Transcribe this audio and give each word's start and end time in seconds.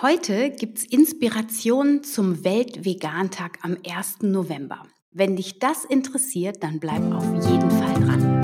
Heute 0.00 0.50
gibt's 0.50 0.84
Inspiration 0.84 2.02
zum 2.02 2.44
Weltvegantag 2.44 3.58
am 3.60 3.76
1. 3.86 4.22
November. 4.22 4.82
Wenn 5.12 5.36
dich 5.36 5.58
das 5.60 5.84
interessiert, 5.84 6.62
dann 6.62 6.80
bleib 6.80 7.02
auf 7.12 7.22
jeden 7.48 7.70
Fall 7.70 7.94
dran. 8.00 8.42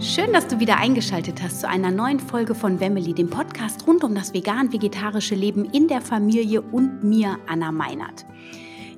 Schön, 0.00 0.32
dass 0.32 0.46
du 0.46 0.60
wieder 0.60 0.78
eingeschaltet 0.78 1.42
hast 1.42 1.60
zu 1.60 1.68
einer 1.68 1.90
neuen 1.90 2.20
Folge 2.20 2.54
von 2.54 2.80
Wemmeli, 2.80 3.12
dem 3.12 3.28
Podcast 3.28 3.86
rund 3.86 4.04
um 4.04 4.14
das 4.14 4.32
vegan-vegetarische 4.32 5.34
Leben 5.34 5.66
in 5.66 5.88
der 5.88 6.00
Familie 6.00 6.62
und 6.62 7.02
mir, 7.02 7.38
Anna 7.48 7.72
Meinert. 7.72 8.24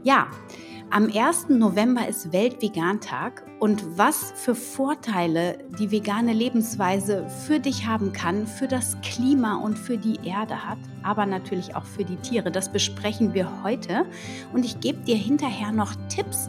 Ja, 0.05 0.29
am 0.97 1.11
1. 1.15 1.51
November 1.51 2.09
ist 2.09 2.33
Weltvegantag 2.33 3.45
und 3.61 3.99
was 3.99 4.33
für 4.35 4.55
Vorteile 4.55 5.59
die 5.79 5.91
vegane 5.91 6.33
Lebensweise 6.33 7.29
für 7.47 7.61
dich 7.61 7.87
haben 7.87 8.15
kann, 8.15 8.47
für 8.47 8.67
das 8.67 8.97
Klima 9.03 9.57
und 9.57 9.79
für 9.79 9.99
die 9.99 10.19
Erde 10.25 10.65
hat, 10.65 10.79
aber 11.03 11.27
natürlich 11.27 11.77
auch 11.77 11.85
für 11.85 12.03
die 12.03 12.17
Tiere, 12.17 12.51
das 12.51 12.73
besprechen 12.73 13.35
wir 13.35 13.63
heute 13.63 14.07
und 14.55 14.65
ich 14.65 14.81
gebe 14.81 15.01
dir 15.01 15.17
hinterher 15.17 15.71
noch 15.71 15.93
Tipps, 16.09 16.49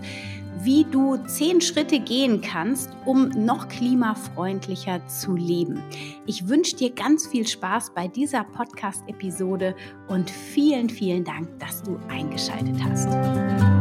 wie 0.61 0.85
du 0.85 1.17
zehn 1.27 1.59
Schritte 1.59 1.99
gehen 1.99 2.39
kannst, 2.39 2.89
um 3.03 3.27
noch 3.27 3.67
klimafreundlicher 3.67 5.05
zu 5.07 5.35
leben. 5.35 5.83
Ich 6.25 6.47
wünsche 6.47 6.77
dir 6.77 6.91
ganz 6.91 7.27
viel 7.27 7.45
Spaß 7.45 7.91
bei 7.93 8.07
dieser 8.07 8.45
Podcast-Episode 8.45 9.75
und 10.07 10.29
vielen, 10.29 10.89
vielen 10.89 11.25
Dank, 11.25 11.49
dass 11.59 11.83
du 11.83 11.99
eingeschaltet 12.07 12.77
hast. 12.81 13.76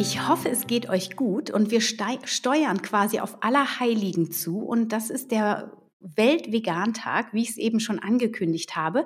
Ich 0.00 0.26
hoffe, 0.26 0.48
es 0.48 0.66
geht 0.66 0.88
euch 0.88 1.14
gut 1.14 1.50
und 1.50 1.70
wir 1.70 1.82
steuern 1.82 2.80
quasi 2.80 3.20
auf 3.20 3.42
Allerheiligen 3.42 4.32
zu 4.32 4.60
und 4.60 4.92
das 4.92 5.10
ist 5.10 5.30
der 5.30 5.72
Weltvegantag, 6.00 7.34
wie 7.34 7.42
ich 7.42 7.50
es 7.50 7.56
eben 7.58 7.80
schon 7.80 7.98
angekündigt 7.98 8.76
habe. 8.76 9.04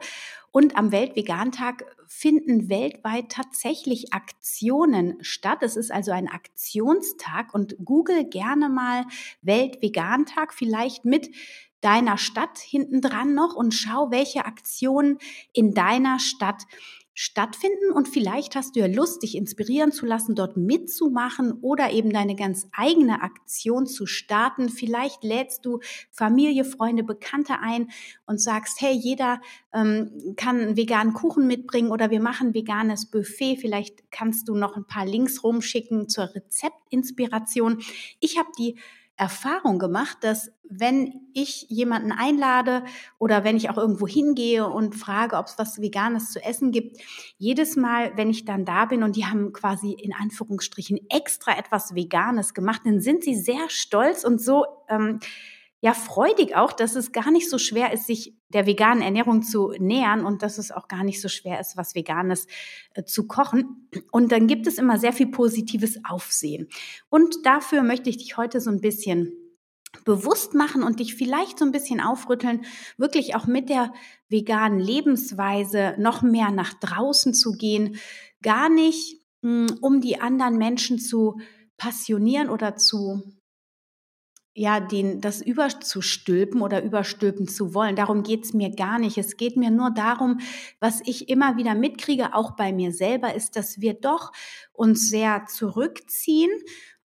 Und 0.52 0.77
am 0.77 0.92
Weltvegantag 0.92 1.84
finden 2.16 2.68
weltweit 2.68 3.28
tatsächlich 3.28 4.12
Aktionen 4.14 5.16
statt. 5.20 5.58
Es 5.62 5.76
ist 5.76 5.90
also 5.90 6.12
ein 6.12 6.28
Aktionstag 6.28 7.52
und 7.52 7.76
google 7.84 8.24
gerne 8.24 8.68
mal 8.68 9.04
Weltvegantag, 9.42 10.54
vielleicht 10.54 11.04
mit 11.04 11.30
deiner 11.80 12.16
Stadt 12.16 12.58
hinten 12.58 13.00
dran 13.00 13.34
noch 13.34 13.54
und 13.56 13.74
schau, 13.74 14.10
welche 14.10 14.46
Aktionen 14.46 15.18
in 15.52 15.74
deiner 15.74 16.20
Stadt 16.20 16.62
stattfinden 17.14 17.92
und 17.92 18.08
vielleicht 18.08 18.56
hast 18.56 18.74
du 18.74 18.80
ja 18.80 18.86
Lust, 18.86 19.22
dich 19.22 19.36
inspirieren 19.36 19.92
zu 19.92 20.04
lassen, 20.04 20.34
dort 20.34 20.56
mitzumachen 20.56 21.52
oder 21.62 21.92
eben 21.92 22.12
deine 22.12 22.34
ganz 22.34 22.68
eigene 22.72 23.22
Aktion 23.22 23.86
zu 23.86 24.04
starten. 24.04 24.68
Vielleicht 24.68 25.22
lädst 25.22 25.64
du 25.64 25.78
Familie, 26.10 26.64
Freunde, 26.64 27.04
Bekannte 27.04 27.60
ein 27.60 27.90
und 28.26 28.40
sagst, 28.40 28.80
hey, 28.80 28.92
jeder 28.92 29.40
ähm, 29.72 30.34
kann 30.36 30.60
einen 30.60 30.76
veganen 30.76 31.14
Kuchen 31.14 31.46
mitbringen 31.46 31.92
oder 31.92 32.10
wir 32.10 32.20
machen 32.20 32.52
veganes 32.52 33.06
Buffet. 33.06 33.58
Vielleicht 33.60 34.10
kannst 34.10 34.48
du 34.48 34.56
noch 34.56 34.76
ein 34.76 34.86
paar 34.86 35.06
Links 35.06 35.44
rumschicken 35.44 36.08
zur 36.08 36.34
Rezeptinspiration. 36.34 37.78
Ich 38.18 38.38
habe 38.38 38.48
die 38.58 38.76
Erfahrung 39.16 39.78
gemacht, 39.78 40.18
dass 40.22 40.50
wenn 40.68 41.28
ich 41.34 41.66
jemanden 41.68 42.10
einlade 42.10 42.84
oder 43.18 43.44
wenn 43.44 43.56
ich 43.56 43.70
auch 43.70 43.76
irgendwo 43.76 44.08
hingehe 44.08 44.66
und 44.66 44.94
frage, 44.94 45.36
ob 45.36 45.46
es 45.46 45.58
was 45.58 45.80
Veganes 45.80 46.32
zu 46.32 46.42
essen 46.42 46.72
gibt, 46.72 46.98
jedes 47.38 47.76
Mal, 47.76 48.12
wenn 48.16 48.30
ich 48.30 48.44
dann 48.44 48.64
da 48.64 48.86
bin 48.86 49.03
und 49.03 49.14
die 49.14 49.26
haben 49.26 49.53
quasi 49.53 49.92
in 49.92 50.12
Anführungsstrichen 50.12 50.98
extra 51.10 51.56
etwas 51.56 51.94
Veganes 51.94 52.54
gemacht, 52.54 52.82
dann 52.84 53.00
sind 53.00 53.22
sie 53.22 53.36
sehr 53.36 53.69
stolz 53.69 54.24
und 54.24 54.41
so 54.41 54.64
ähm, 54.88 55.20
ja 55.84 55.93
freudig 55.93 56.56
auch, 56.56 56.72
dass 56.72 56.97
es 56.97 57.12
gar 57.12 57.31
nicht 57.31 57.50
so 57.50 57.59
schwer 57.59 57.93
ist, 57.93 58.06
sich 58.06 58.34
der 58.49 58.65
veganen 58.65 59.03
Ernährung 59.03 59.43
zu 59.43 59.75
nähern 59.78 60.25
und 60.25 60.43
dass 60.43 60.56
es 60.56 60.71
auch 60.71 60.89
gar 60.89 61.05
nicht 61.05 61.21
so 61.21 61.28
schwer 61.28 61.61
ist, 61.61 61.77
was 61.77 61.95
Veganes 61.95 62.47
äh, 62.95 63.05
zu 63.05 63.27
kochen. 63.27 63.91
Und 64.11 64.33
dann 64.33 64.47
gibt 64.47 64.67
es 64.67 64.78
immer 64.78 64.97
sehr 64.99 65.12
viel 65.12 65.27
positives 65.27 66.03
Aufsehen. 66.09 66.71
Und 67.11 67.45
dafür 67.45 67.83
möchte 67.83 68.09
ich 68.09 68.17
dich 68.17 68.39
heute 68.39 68.62
so 68.62 68.71
ein 68.71 68.81
bisschen 68.81 69.34
bewusst 70.06 70.55
machen 70.55 70.83
und 70.83 71.00
dich 71.00 71.17
vielleicht 71.17 71.59
so 71.59 71.67
ein 71.67 71.72
bisschen 71.72 72.01
aufrütteln, 72.01 72.65
wirklich 72.97 73.37
auch 73.37 73.47
mit 73.47 73.69
der 73.69 73.93
veganen 74.31 74.78
Lebensweise 74.78 75.97
noch 75.99 76.22
mehr 76.22 76.51
nach 76.51 76.72
draußen 76.72 77.34
zu 77.34 77.53
gehen, 77.53 77.99
gar 78.41 78.71
nicht 78.71 79.21
hm, 79.43 79.66
um 79.83 80.01
die 80.01 80.19
anderen 80.19 80.56
Menschen 80.56 80.99
zu 80.99 81.39
passionieren 81.77 82.49
oder 82.49 82.75
zu 82.75 83.22
ja, 84.54 84.78
den, 84.78 85.20
das 85.20 85.42
überzustülpen 85.42 86.62
oder 86.62 86.82
überstülpen 86.82 87.48
zu 87.48 87.75
wollen. 87.75 87.97
Darum 87.97 88.22
geht's 88.22 88.54
mir 88.54 88.70
gar 88.70 89.00
nicht. 89.00 89.19
Es 89.19 89.37
geht 89.37 89.56
mir 89.56 89.70
nur 89.70 89.91
darum, 89.91 90.38
was 90.78 91.00
ich 91.04 91.28
immer 91.28 91.56
wieder 91.56 91.75
mitkriege, 91.75 92.34
auch 92.34 92.53
bei 92.53 92.72
mir 92.72 92.92
selber, 92.92 93.34
ist, 93.34 93.56
dass 93.56 93.81
wir 93.81 93.94
doch 93.94 94.32
uns 94.72 95.09
sehr 95.09 95.47
zurückziehen 95.47 96.50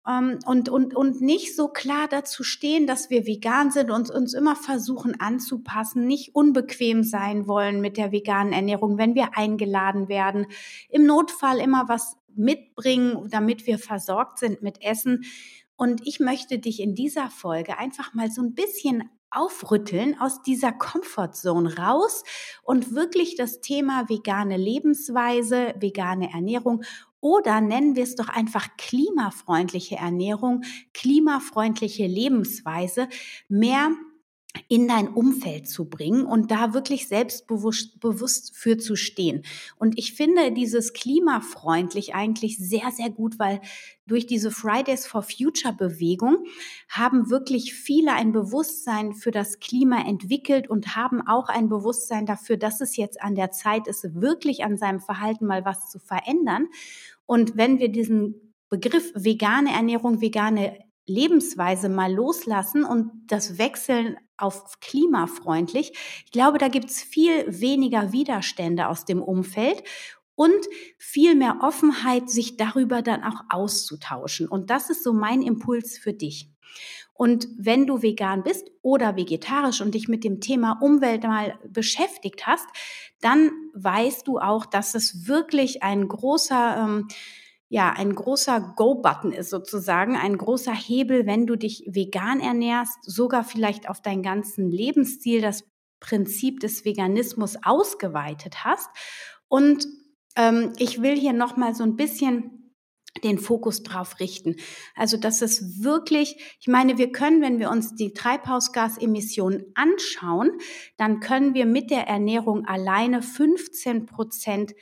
ähm, 0.07 0.37
und, 0.45 0.69
und, 0.69 0.95
und 0.95 1.21
nicht 1.21 1.55
so 1.55 1.67
klar 1.67 2.07
dazu 2.07 2.43
stehen, 2.43 2.85
dass 2.85 3.09
wir 3.09 3.25
vegan 3.25 3.71
sind 3.71 3.89
und 3.89 4.11
uns 4.11 4.35
immer 4.35 4.55
versuchen 4.55 5.19
anzupassen, 5.19 6.05
nicht 6.05 6.35
unbequem 6.35 7.03
sein 7.03 7.47
wollen 7.47 7.81
mit 7.81 7.97
der 7.97 8.11
veganen 8.11 8.53
Ernährung, 8.53 8.99
wenn 8.99 9.15
wir 9.15 9.35
eingeladen 9.35 10.07
werden. 10.07 10.45
Im 10.87 11.07
Notfall 11.07 11.57
immer 11.57 11.89
was 11.89 12.15
mitbringen, 12.35 13.27
damit 13.31 13.65
wir 13.65 13.79
versorgt 13.79 14.37
sind 14.37 14.61
mit 14.61 14.83
Essen 14.83 15.25
und 15.79 16.05
ich 16.05 16.19
möchte 16.19 16.59
dich 16.59 16.81
in 16.81 16.93
dieser 16.93 17.29
Folge 17.29 17.77
einfach 17.77 18.13
mal 18.13 18.29
so 18.29 18.41
ein 18.41 18.53
bisschen 18.53 19.09
aufrütteln 19.31 20.19
aus 20.19 20.43
dieser 20.43 20.73
Comfortzone 20.73 21.77
raus 21.77 22.23
und 22.63 22.93
wirklich 22.95 23.37
das 23.37 23.61
Thema 23.61 24.09
vegane 24.09 24.57
Lebensweise, 24.57 25.73
vegane 25.79 26.33
Ernährung 26.33 26.83
oder 27.21 27.61
nennen 27.61 27.95
wir 27.95 28.03
es 28.03 28.15
doch 28.15 28.27
einfach 28.27 28.75
klimafreundliche 28.77 29.95
Ernährung, 29.95 30.63
klimafreundliche 30.93 32.07
Lebensweise 32.07 33.07
mehr 33.47 33.91
in 34.67 34.87
dein 34.87 35.07
Umfeld 35.07 35.67
zu 35.67 35.89
bringen 35.89 36.25
und 36.25 36.49
da 36.49 36.73
wirklich 36.73 37.07
selbstbewusst 37.07 37.99
bewusst 37.99 38.55
für 38.55 38.77
zu 38.77 38.95
stehen. 38.95 39.43
Und 39.77 39.97
ich 39.97 40.13
finde 40.13 40.51
dieses 40.51 40.93
klimafreundlich 40.93 42.15
eigentlich 42.15 42.57
sehr, 42.57 42.91
sehr 42.91 43.11
gut, 43.11 43.37
weil 43.37 43.61
durch 44.07 44.25
diese 44.25 44.49
Fridays 44.49 45.05
for 45.05 45.21
Future 45.21 45.73
Bewegung 45.73 46.45
haben 46.89 47.29
wirklich 47.29 47.75
viele 47.75 48.13
ein 48.13 48.31
Bewusstsein 48.31 49.13
für 49.13 49.29
das 49.29 49.59
Klima 49.59 50.07
entwickelt 50.07 50.67
und 50.67 50.95
haben 50.95 51.21
auch 51.27 51.49
ein 51.49 51.69
Bewusstsein 51.69 52.25
dafür, 52.25 52.57
dass 52.57 52.81
es 52.81 52.97
jetzt 52.97 53.21
an 53.21 53.35
der 53.35 53.51
Zeit 53.51 53.87
ist, 53.87 54.15
wirklich 54.15 54.63
an 54.63 54.77
seinem 54.77 54.99
Verhalten 54.99 55.45
mal 55.45 55.63
was 55.63 55.91
zu 55.91 55.99
verändern. 55.99 56.67
Und 57.27 57.55
wenn 57.55 57.77
wir 57.77 57.89
diesen 57.89 58.55
Begriff 58.69 59.11
vegane 59.15 59.71
Ernährung, 59.71 60.21
vegane 60.21 60.79
Lebensweise 61.05 61.89
mal 61.89 62.13
loslassen 62.13 62.83
und 62.83 63.11
das 63.27 63.57
Wechseln 63.57 64.17
auf 64.41 64.79
klimafreundlich. 64.79 65.93
Ich 66.25 66.31
glaube, 66.31 66.57
da 66.57 66.67
gibt's 66.67 67.01
viel 67.01 67.45
weniger 67.47 68.11
Widerstände 68.11 68.87
aus 68.87 69.05
dem 69.05 69.21
Umfeld 69.21 69.83
und 70.35 70.65
viel 70.97 71.35
mehr 71.35 71.57
Offenheit, 71.61 72.29
sich 72.29 72.55
darüber 72.55 73.01
dann 73.01 73.23
auch 73.23 73.41
auszutauschen. 73.49 74.47
Und 74.47 74.69
das 74.69 74.89
ist 74.89 75.03
so 75.03 75.11
mein 75.11 75.41
Impuls 75.41 75.97
für 75.97 76.13
dich. 76.13 76.49
Und 77.13 77.49
wenn 77.57 77.85
du 77.85 78.01
vegan 78.01 78.43
bist 78.43 78.71
oder 78.81 79.17
vegetarisch 79.17 79.81
und 79.81 79.93
dich 79.93 80.07
mit 80.07 80.23
dem 80.23 80.39
Thema 80.39 80.79
Umwelt 80.81 81.23
mal 81.23 81.59
beschäftigt 81.67 82.47
hast, 82.47 82.65
dann 83.19 83.51
weißt 83.73 84.25
du 84.25 84.39
auch, 84.39 84.65
dass 84.65 84.95
es 84.95 85.27
wirklich 85.27 85.83
ein 85.83 86.07
großer 86.07 86.77
ähm, 86.77 87.07
ja, 87.69 87.91
ein 87.91 88.15
großer 88.15 88.73
Go-Button 88.75 89.31
ist 89.31 89.51
sozusagen, 89.51 90.17
ein 90.17 90.37
großer 90.37 90.73
Hebel, 90.73 91.27
wenn 91.27 91.45
du 91.45 91.55
dich 91.55 91.83
vegan 91.87 92.39
ernährst, 92.39 92.97
sogar 93.03 93.43
vielleicht 93.43 93.87
auf 93.87 94.01
deinen 94.01 94.23
ganzen 94.23 94.71
Lebensstil 94.71 95.41
das 95.41 95.63
Prinzip 95.99 96.59
des 96.61 96.83
Veganismus 96.83 97.57
ausgeweitet 97.61 98.65
hast. 98.65 98.89
Und 99.47 99.85
ähm, 100.35 100.73
ich 100.77 101.03
will 101.03 101.15
hier 101.15 101.33
nochmal 101.33 101.75
so 101.75 101.83
ein 101.83 101.95
bisschen 101.95 102.73
den 103.23 103.37
Fokus 103.37 103.83
drauf 103.83 104.19
richten. 104.19 104.55
Also, 104.95 105.17
dass 105.17 105.41
es 105.41 105.83
wirklich, 105.83 106.57
ich 106.59 106.67
meine, 106.67 106.97
wir 106.97 107.11
können, 107.11 107.41
wenn 107.41 107.59
wir 107.59 107.69
uns 107.69 107.93
die 107.95 108.13
Treibhausgasemissionen 108.13 109.65
anschauen, 109.75 110.51
dann 110.97 111.19
können 111.19 111.53
wir 111.53 111.65
mit 111.65 111.91
der 111.91 112.07
Ernährung 112.07 112.65
alleine 112.65 113.21
15 113.21 114.05
Prozent 114.05 114.73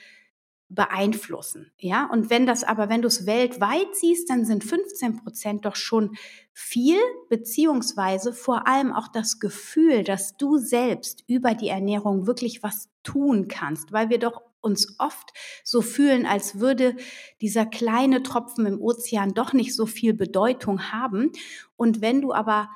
beeinflussen. 0.69 1.71
Ja, 1.77 2.09
und 2.11 2.29
wenn 2.29 2.45
das 2.45 2.63
aber, 2.63 2.89
wenn 2.89 3.01
du 3.01 3.07
es 3.07 3.25
weltweit 3.25 3.95
siehst, 3.95 4.29
dann 4.29 4.45
sind 4.45 4.63
15 4.63 5.23
Prozent 5.23 5.65
doch 5.65 5.75
schon 5.75 6.15
viel, 6.53 6.97
beziehungsweise 7.29 8.33
vor 8.33 8.67
allem 8.67 8.91
auch 8.91 9.07
das 9.07 9.39
Gefühl, 9.39 10.03
dass 10.03 10.35
du 10.35 10.57
selbst 10.57 11.23
über 11.27 11.53
die 11.53 11.69
Ernährung 11.69 12.27
wirklich 12.27 12.63
was 12.63 12.89
tun 13.03 13.47
kannst, 13.47 13.93
weil 13.93 14.09
wir 14.09 14.19
doch 14.19 14.41
uns 14.59 14.95
oft 14.99 15.31
so 15.63 15.81
fühlen, 15.81 16.25
als 16.25 16.59
würde 16.59 16.95
dieser 17.41 17.65
kleine 17.65 18.23
Tropfen 18.23 18.65
im 18.65 18.81
Ozean 18.81 19.33
doch 19.33 19.53
nicht 19.53 19.73
so 19.75 19.85
viel 19.85 20.13
Bedeutung 20.13 20.91
haben. 20.91 21.31
Und 21.77 22.01
wenn 22.01 22.21
du 22.21 22.33
aber 22.33 22.69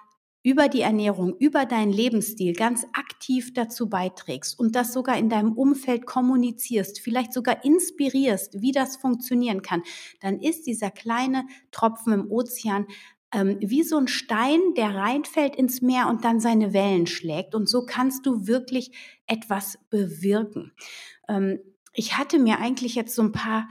über 0.43 0.67
die 0.67 0.81
Ernährung, 0.81 1.35
über 1.37 1.65
deinen 1.65 1.91
Lebensstil 1.91 2.53
ganz 2.53 2.85
aktiv 2.93 3.53
dazu 3.53 3.89
beiträgst 3.89 4.59
und 4.59 4.75
das 4.75 4.93
sogar 4.93 5.17
in 5.17 5.29
deinem 5.29 5.53
Umfeld 5.53 6.05
kommunizierst, 6.05 6.99
vielleicht 6.99 7.33
sogar 7.33 7.63
inspirierst, 7.63 8.61
wie 8.61 8.71
das 8.71 8.97
funktionieren 8.97 9.61
kann, 9.61 9.83
dann 10.19 10.39
ist 10.39 10.65
dieser 10.65 10.89
kleine 10.89 11.45
Tropfen 11.71 12.13
im 12.13 12.31
Ozean 12.31 12.87
ähm, 13.33 13.57
wie 13.61 13.83
so 13.83 13.97
ein 13.97 14.07
Stein, 14.07 14.59
der 14.75 14.95
reinfällt 14.95 15.55
ins 15.55 15.81
Meer 15.81 16.07
und 16.07 16.25
dann 16.25 16.39
seine 16.39 16.73
Wellen 16.73 17.07
schlägt. 17.07 17.55
Und 17.55 17.69
so 17.69 17.85
kannst 17.85 18.25
du 18.25 18.47
wirklich 18.47 18.91
etwas 19.25 19.79
bewirken. 19.89 20.73
Ähm, 21.29 21.59
ich 21.93 22.17
hatte 22.17 22.39
mir 22.39 22.59
eigentlich 22.59 22.95
jetzt 22.95 23.15
so 23.15 23.21
ein 23.21 23.31
paar 23.31 23.69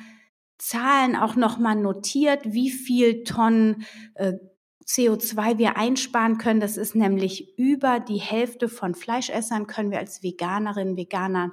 Zahlen 0.58 1.16
auch 1.16 1.36
nochmal 1.36 1.76
notiert, 1.76 2.52
wie 2.52 2.70
viel 2.70 3.24
Tonnen 3.24 3.84
äh, 4.14 4.34
CO2 4.90 5.58
wir 5.58 5.76
einsparen 5.76 6.38
können. 6.38 6.58
Das 6.58 6.76
ist 6.76 6.96
nämlich 6.96 7.56
über 7.56 8.00
die 8.00 8.18
Hälfte 8.18 8.68
von 8.68 8.94
Fleischessern 8.94 9.68
können 9.68 9.92
wir 9.92 9.98
als 9.98 10.24
Veganerinnen, 10.24 10.96
Veganern 10.96 11.52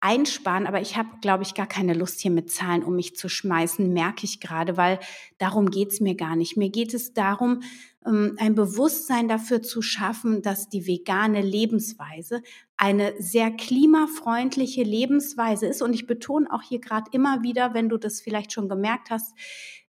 einsparen. 0.00 0.66
Aber 0.66 0.80
ich 0.80 0.96
habe, 0.98 1.08
glaube 1.22 1.44
ich, 1.44 1.54
gar 1.54 1.66
keine 1.66 1.94
Lust 1.94 2.20
hier 2.20 2.30
mit 2.30 2.50
Zahlen 2.50 2.82
um 2.82 2.96
mich 2.96 3.16
zu 3.16 3.30
schmeißen, 3.30 3.90
merke 3.90 4.24
ich 4.24 4.40
gerade, 4.40 4.76
weil 4.76 4.98
darum 5.38 5.70
geht 5.70 5.92
es 5.92 6.00
mir 6.00 6.14
gar 6.14 6.36
nicht. 6.36 6.58
Mir 6.58 6.68
geht 6.68 6.92
es 6.92 7.14
darum, 7.14 7.62
ähm, 8.04 8.36
ein 8.38 8.54
Bewusstsein 8.54 9.28
dafür 9.28 9.62
zu 9.62 9.80
schaffen, 9.80 10.42
dass 10.42 10.68
die 10.68 10.86
vegane 10.86 11.40
Lebensweise 11.40 12.42
eine 12.76 13.14
sehr 13.18 13.50
klimafreundliche 13.50 14.82
Lebensweise 14.82 15.66
ist. 15.66 15.80
Und 15.80 15.94
ich 15.94 16.06
betone 16.06 16.52
auch 16.52 16.62
hier 16.62 16.80
gerade 16.80 17.10
immer 17.12 17.42
wieder, 17.42 17.72
wenn 17.72 17.88
du 17.88 17.96
das 17.96 18.20
vielleicht 18.20 18.52
schon 18.52 18.68
gemerkt 18.68 19.08
hast, 19.08 19.34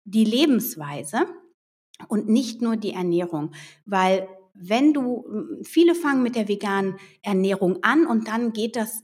die 0.03 0.25
Lebensweise 0.25 1.25
und 2.07 2.29
nicht 2.29 2.61
nur 2.61 2.77
die 2.77 2.93
Ernährung, 2.93 3.51
weil 3.85 4.27
wenn 4.53 4.93
du, 4.93 5.25
viele 5.63 5.95
fangen 5.95 6.21
mit 6.21 6.35
der 6.35 6.47
veganen 6.47 6.97
Ernährung 7.21 7.81
an 7.81 8.05
und 8.05 8.27
dann 8.27 8.51
geht 8.51 8.75
das 8.75 9.03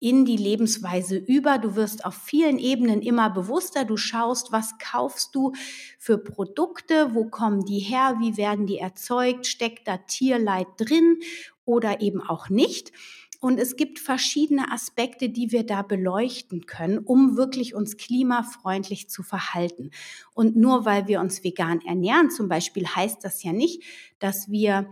in 0.00 0.24
die 0.24 0.36
Lebensweise 0.36 1.16
über. 1.16 1.58
Du 1.58 1.76
wirst 1.76 2.06
auf 2.06 2.14
vielen 2.14 2.58
Ebenen 2.58 3.02
immer 3.02 3.28
bewusster. 3.30 3.84
Du 3.84 3.98
schaust, 3.98 4.50
was 4.50 4.78
kaufst 4.78 5.34
du 5.34 5.52
für 5.98 6.16
Produkte, 6.18 7.14
wo 7.14 7.26
kommen 7.26 7.66
die 7.66 7.78
her, 7.78 8.16
wie 8.18 8.38
werden 8.38 8.66
die 8.66 8.78
erzeugt, 8.78 9.46
steckt 9.46 9.86
da 9.86 9.98
Tierleid 9.98 10.66
drin 10.78 11.20
oder 11.66 12.00
eben 12.00 12.22
auch 12.22 12.48
nicht. 12.48 12.92
Und 13.40 13.58
es 13.58 13.76
gibt 13.76 13.98
verschiedene 13.98 14.70
Aspekte, 14.70 15.30
die 15.30 15.50
wir 15.50 15.64
da 15.64 15.82
beleuchten 15.82 16.66
können, 16.66 16.98
um 16.98 17.36
wirklich 17.36 17.74
uns 17.74 17.96
klimafreundlich 17.96 19.08
zu 19.08 19.22
verhalten. 19.22 19.90
Und 20.34 20.56
nur 20.56 20.84
weil 20.84 21.08
wir 21.08 21.20
uns 21.20 21.42
vegan 21.42 21.80
ernähren 21.80 22.30
zum 22.30 22.48
Beispiel, 22.48 22.86
heißt 22.86 23.24
das 23.24 23.42
ja 23.42 23.52
nicht, 23.52 23.82
dass 24.18 24.50
wir 24.50 24.90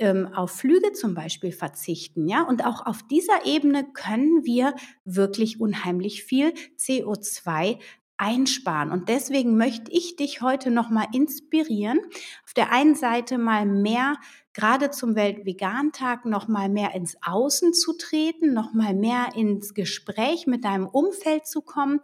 ähm, 0.00 0.28
auf 0.34 0.52
Flüge 0.52 0.92
zum 0.92 1.12
Beispiel 1.14 1.52
verzichten, 1.52 2.26
ja. 2.26 2.42
Und 2.42 2.64
auch 2.64 2.86
auf 2.86 3.02
dieser 3.02 3.44
Ebene 3.44 3.84
können 3.92 4.46
wir 4.46 4.74
wirklich 5.04 5.60
unheimlich 5.60 6.24
viel 6.24 6.54
CO2 6.78 7.78
einsparen. 8.20 8.90
Und 8.90 9.08
deswegen 9.08 9.56
möchte 9.56 9.90
ich 9.90 10.16
dich 10.16 10.42
heute 10.42 10.70
nochmal 10.70 11.06
inspirieren, 11.12 11.98
auf 12.44 12.54
der 12.54 12.70
einen 12.72 12.94
Seite 12.94 13.38
mal 13.38 13.66
mehr 13.66 14.16
gerade 14.52 14.90
zum 14.90 15.14
Weltvegan-Tag 15.14 16.26
noch 16.26 16.46
mal 16.48 16.68
mehr 16.68 16.94
ins 16.94 17.16
Außen 17.22 17.72
zu 17.72 17.96
treten, 17.96 18.52
noch 18.52 18.74
mal 18.74 18.94
mehr 18.94 19.28
ins 19.34 19.74
Gespräch 19.74 20.46
mit 20.46 20.64
deinem 20.64 20.86
Umfeld 20.86 21.46
zu 21.46 21.62
kommen, 21.62 22.00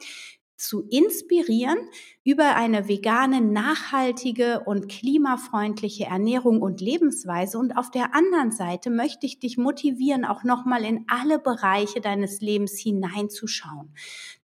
zu 0.56 0.86
inspirieren 0.88 1.76
über 2.24 2.56
eine 2.56 2.88
vegane, 2.88 3.40
nachhaltige 3.40 4.62
und 4.64 4.88
klimafreundliche 4.88 6.04
Ernährung 6.04 6.62
und 6.62 6.80
Lebensweise. 6.80 7.58
Und 7.58 7.76
auf 7.76 7.90
der 7.90 8.14
anderen 8.14 8.52
Seite 8.52 8.90
möchte 8.90 9.26
ich 9.26 9.38
dich 9.38 9.58
motivieren, 9.58 10.24
auch 10.24 10.44
nochmal 10.44 10.84
in 10.84 11.04
alle 11.08 11.38
Bereiche 11.38 12.00
deines 12.00 12.40
Lebens 12.40 12.78
hineinzuschauen. 12.78 13.94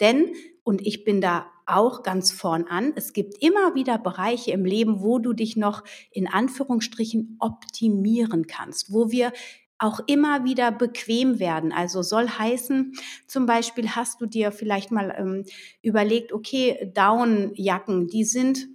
Denn, 0.00 0.34
und 0.70 0.86
ich 0.86 1.02
bin 1.02 1.20
da 1.20 1.46
auch 1.66 2.04
ganz 2.04 2.30
vorn 2.30 2.68
an. 2.68 2.92
Es 2.94 3.12
gibt 3.12 3.42
immer 3.42 3.74
wieder 3.74 3.98
Bereiche 3.98 4.52
im 4.52 4.64
Leben, 4.64 5.00
wo 5.00 5.18
du 5.18 5.32
dich 5.32 5.56
noch 5.56 5.82
in 6.12 6.28
Anführungsstrichen 6.28 7.38
optimieren 7.40 8.46
kannst, 8.46 8.92
wo 8.92 9.10
wir 9.10 9.32
auch 9.78 9.98
immer 10.06 10.44
wieder 10.44 10.70
bequem 10.70 11.40
werden. 11.40 11.72
Also 11.72 12.02
soll 12.02 12.28
heißen, 12.28 12.92
zum 13.26 13.46
Beispiel 13.46 13.88
hast 13.96 14.20
du 14.20 14.26
dir 14.26 14.52
vielleicht 14.52 14.92
mal 14.92 15.12
ähm, 15.18 15.44
überlegt, 15.82 16.32
okay, 16.32 16.92
Downjacken, 16.94 18.06
die 18.06 18.24
sind 18.24 18.68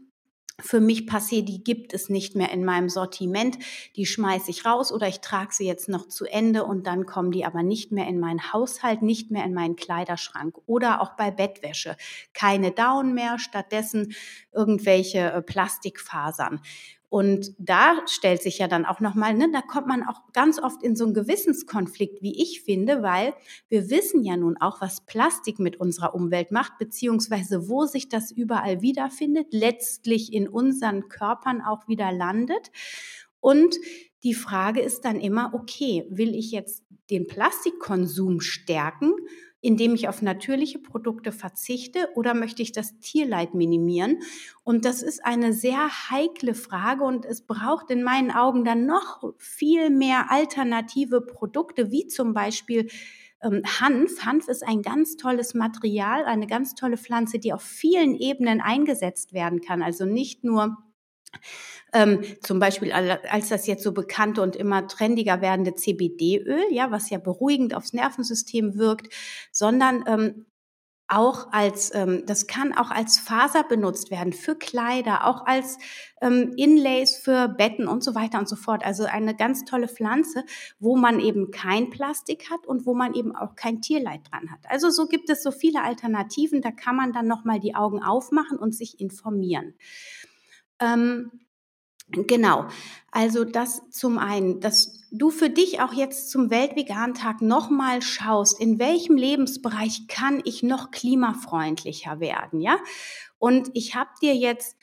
für 0.61 0.79
mich 0.79 1.05
passé, 1.05 1.43
die 1.43 1.63
gibt 1.63 1.93
es 1.93 2.09
nicht 2.09 2.35
mehr 2.35 2.51
in 2.51 2.63
meinem 2.63 2.89
Sortiment, 2.89 3.57
die 3.95 4.05
schmeiße 4.05 4.49
ich 4.49 4.65
raus 4.65 4.91
oder 4.91 5.07
ich 5.07 5.19
trage 5.19 5.53
sie 5.53 5.65
jetzt 5.65 5.89
noch 5.89 6.07
zu 6.07 6.25
Ende 6.25 6.63
und 6.63 6.87
dann 6.87 7.05
kommen 7.05 7.31
die 7.31 7.45
aber 7.45 7.61
nicht 7.61 7.91
mehr 7.91 8.07
in 8.07 8.19
meinen 8.19 8.53
Haushalt, 8.53 9.01
nicht 9.01 9.31
mehr 9.31 9.43
in 9.43 9.53
meinen 9.53 9.75
Kleiderschrank 9.75 10.55
oder 10.65 11.01
auch 11.01 11.17
bei 11.17 11.29
Bettwäsche. 11.29 11.97
Keine 12.33 12.71
Down 12.71 13.13
mehr, 13.13 13.37
stattdessen 13.37 14.13
irgendwelche 14.53 15.31
äh, 15.31 15.41
Plastikfasern. 15.41 16.61
Und 17.15 17.55
da 17.57 18.01
stellt 18.07 18.41
sich 18.41 18.57
ja 18.57 18.67
dann 18.67 18.83
auch 18.83 18.99
nochmal, 18.99 19.33
ne, 19.35 19.49
da 19.49 19.61
kommt 19.61 19.87
man 19.87 20.03
auch 20.03 20.33
ganz 20.33 20.61
oft 20.61 20.83
in 20.83 20.97
so 20.97 21.05
einen 21.05 21.13
Gewissenskonflikt, 21.13 22.21
wie 22.21 22.41
ich 22.41 22.61
finde, 22.63 23.03
weil 23.03 23.33
wir 23.69 23.89
wissen 23.89 24.21
ja 24.25 24.35
nun 24.35 24.57
auch, 24.57 24.81
was 24.81 25.05
Plastik 25.05 25.57
mit 25.57 25.79
unserer 25.79 26.13
Umwelt 26.13 26.51
macht, 26.51 26.77
beziehungsweise 26.77 27.69
wo 27.69 27.85
sich 27.85 28.09
das 28.09 28.31
überall 28.31 28.81
wiederfindet, 28.81 29.47
letztlich 29.51 30.33
in 30.33 30.49
unseren 30.49 31.07
Körpern 31.07 31.61
auch 31.61 31.87
wieder 31.87 32.11
landet. 32.11 32.69
Und 33.39 33.77
die 34.25 34.33
Frage 34.33 34.81
ist 34.81 35.05
dann 35.05 35.21
immer, 35.21 35.53
okay, 35.53 36.03
will 36.09 36.35
ich 36.35 36.51
jetzt 36.51 36.83
den 37.09 37.27
Plastikkonsum 37.27 38.41
stärken 38.41 39.13
indem 39.65 39.95
ich 39.95 40.07
auf 40.07 40.21
natürliche 40.21 40.77
Produkte 40.77 41.31
verzichte 41.31 42.09
oder 42.13 42.35
möchte 42.35 42.61
ich 42.61 42.71
das 42.71 42.99
Tierleid 42.99 43.55
minimieren? 43.55 44.19
Und 44.63 44.85
das 44.85 45.01
ist 45.01 45.25
eine 45.25 45.53
sehr 45.53 45.89
heikle 46.11 46.53
Frage 46.53 47.03
und 47.03 47.25
es 47.25 47.41
braucht 47.41 47.89
in 47.89 48.03
meinen 48.03 48.29
Augen 48.29 48.63
dann 48.63 48.85
noch 48.85 49.23
viel 49.39 49.89
mehr 49.89 50.29
alternative 50.29 51.19
Produkte, 51.21 51.89
wie 51.89 52.05
zum 52.05 52.35
Beispiel 52.35 52.89
ähm, 53.41 53.63
Hanf. 53.79 54.23
Hanf 54.23 54.47
ist 54.49 54.61
ein 54.61 54.83
ganz 54.83 55.17
tolles 55.17 55.55
Material, 55.55 56.25
eine 56.25 56.45
ganz 56.45 56.75
tolle 56.75 56.97
Pflanze, 56.97 57.39
die 57.39 57.51
auf 57.51 57.63
vielen 57.63 58.13
Ebenen 58.13 58.61
eingesetzt 58.61 59.33
werden 59.33 59.61
kann. 59.61 59.81
Also 59.81 60.05
nicht 60.05 60.43
nur 60.43 60.77
ähm, 61.95 62.21
zum 62.41 62.59
Beispiel 62.59 62.91
als 62.91 63.47
das 63.47 63.67
jetzt 63.67 63.83
so 63.83 63.93
bekannte 63.93 64.41
und 64.41 64.57
immer 64.57 64.87
trendiger 64.87 65.39
werdende 65.39 65.75
CBD-Öl, 65.75 66.65
ja, 66.69 66.91
was 66.91 67.09
ja 67.09 67.17
beruhigend 67.17 67.73
aufs 67.73 67.93
Nervensystem 67.93 68.77
wirkt, 68.77 69.13
sondern 69.51 70.03
ähm, 70.05 70.45
auch 71.07 71.53
als, 71.53 71.93
ähm, 71.93 72.23
das 72.25 72.47
kann 72.47 72.73
auch 72.73 72.91
als 72.91 73.17
Faser 73.17 73.63
benutzt 73.63 74.11
werden 74.11 74.33
für 74.33 74.55
Kleider, 74.55 75.25
auch 75.25 75.45
als 75.45 75.77
ähm, 76.21 76.53
Inlays 76.57 77.15
für 77.15 77.47
Betten 77.47 77.87
und 77.87 78.03
so 78.03 78.13
weiter 78.13 78.39
und 78.39 78.49
so 78.49 78.57
fort. 78.57 78.83
Also 78.83 79.05
eine 79.05 79.33
ganz 79.35 79.63
tolle 79.63 79.87
Pflanze, 79.87 80.43
wo 80.79 80.97
man 80.97 81.21
eben 81.21 81.51
kein 81.51 81.91
Plastik 81.91 82.49
hat 82.49 82.65
und 82.65 82.85
wo 82.85 82.93
man 82.93 83.13
eben 83.13 83.35
auch 83.35 83.55
kein 83.55 83.81
Tierleid 83.81 84.21
dran 84.29 84.51
hat. 84.51 84.59
Also 84.67 84.89
so 84.89 85.07
gibt 85.07 85.29
es 85.29 85.43
so 85.43 85.51
viele 85.51 85.83
Alternativen, 85.83 86.61
da 86.61 86.71
kann 86.71 86.97
man 86.97 87.13
dann 87.13 87.27
nochmal 87.27 87.61
die 87.61 87.75
Augen 87.75 88.03
aufmachen 88.03 88.57
und 88.57 88.75
sich 88.75 88.99
informieren. 88.99 89.75
Ähm, 90.79 91.44
Genau. 92.09 92.67
Also 93.11 93.43
das 93.45 93.81
zum 93.89 94.17
einen, 94.19 94.59
dass 94.59 94.99
du 95.11 95.31
für 95.31 95.49
dich 95.49 95.81
auch 95.81 95.93
jetzt 95.93 96.29
zum 96.29 96.49
Weltvegan-Tag 96.51 97.41
nochmal 97.41 98.01
schaust, 98.01 98.59
in 98.59 98.77
welchem 98.79 99.15
Lebensbereich 99.17 100.07
kann 100.07 100.41
ich 100.45 100.61
noch 100.61 100.91
klimafreundlicher 100.91 102.19
werden, 102.19 102.61
ja? 102.61 102.77
Und 103.39 103.69
ich 103.73 103.95
habe 103.95 104.09
dir 104.21 104.35
jetzt 104.35 104.77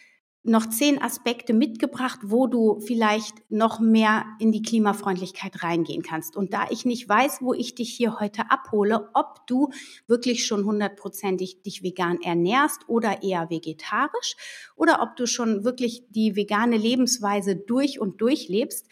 noch 0.44 0.68
zehn 0.68 1.00
Aspekte 1.00 1.52
mitgebracht, 1.52 2.18
wo 2.24 2.48
du 2.48 2.80
vielleicht 2.80 3.34
noch 3.48 3.78
mehr 3.78 4.24
in 4.40 4.50
die 4.50 4.62
Klimafreundlichkeit 4.62 5.62
reingehen 5.62 6.02
kannst. 6.02 6.36
Und 6.36 6.52
da 6.52 6.66
ich 6.70 6.84
nicht 6.84 7.08
weiß, 7.08 7.42
wo 7.42 7.54
ich 7.54 7.76
dich 7.76 7.90
hier 7.90 8.18
heute 8.18 8.50
abhole, 8.50 9.08
ob 9.14 9.46
du 9.46 9.70
wirklich 10.08 10.44
schon 10.44 10.64
hundertprozentig 10.64 11.62
dich 11.62 11.84
vegan 11.84 12.20
ernährst 12.22 12.88
oder 12.88 13.22
eher 13.22 13.50
vegetarisch 13.50 14.34
oder 14.74 15.00
ob 15.00 15.14
du 15.14 15.26
schon 15.26 15.62
wirklich 15.62 16.06
die 16.10 16.34
vegane 16.34 16.76
Lebensweise 16.76 17.54
durch 17.54 18.00
und 18.00 18.20
durch 18.20 18.48
lebst, 18.48 18.88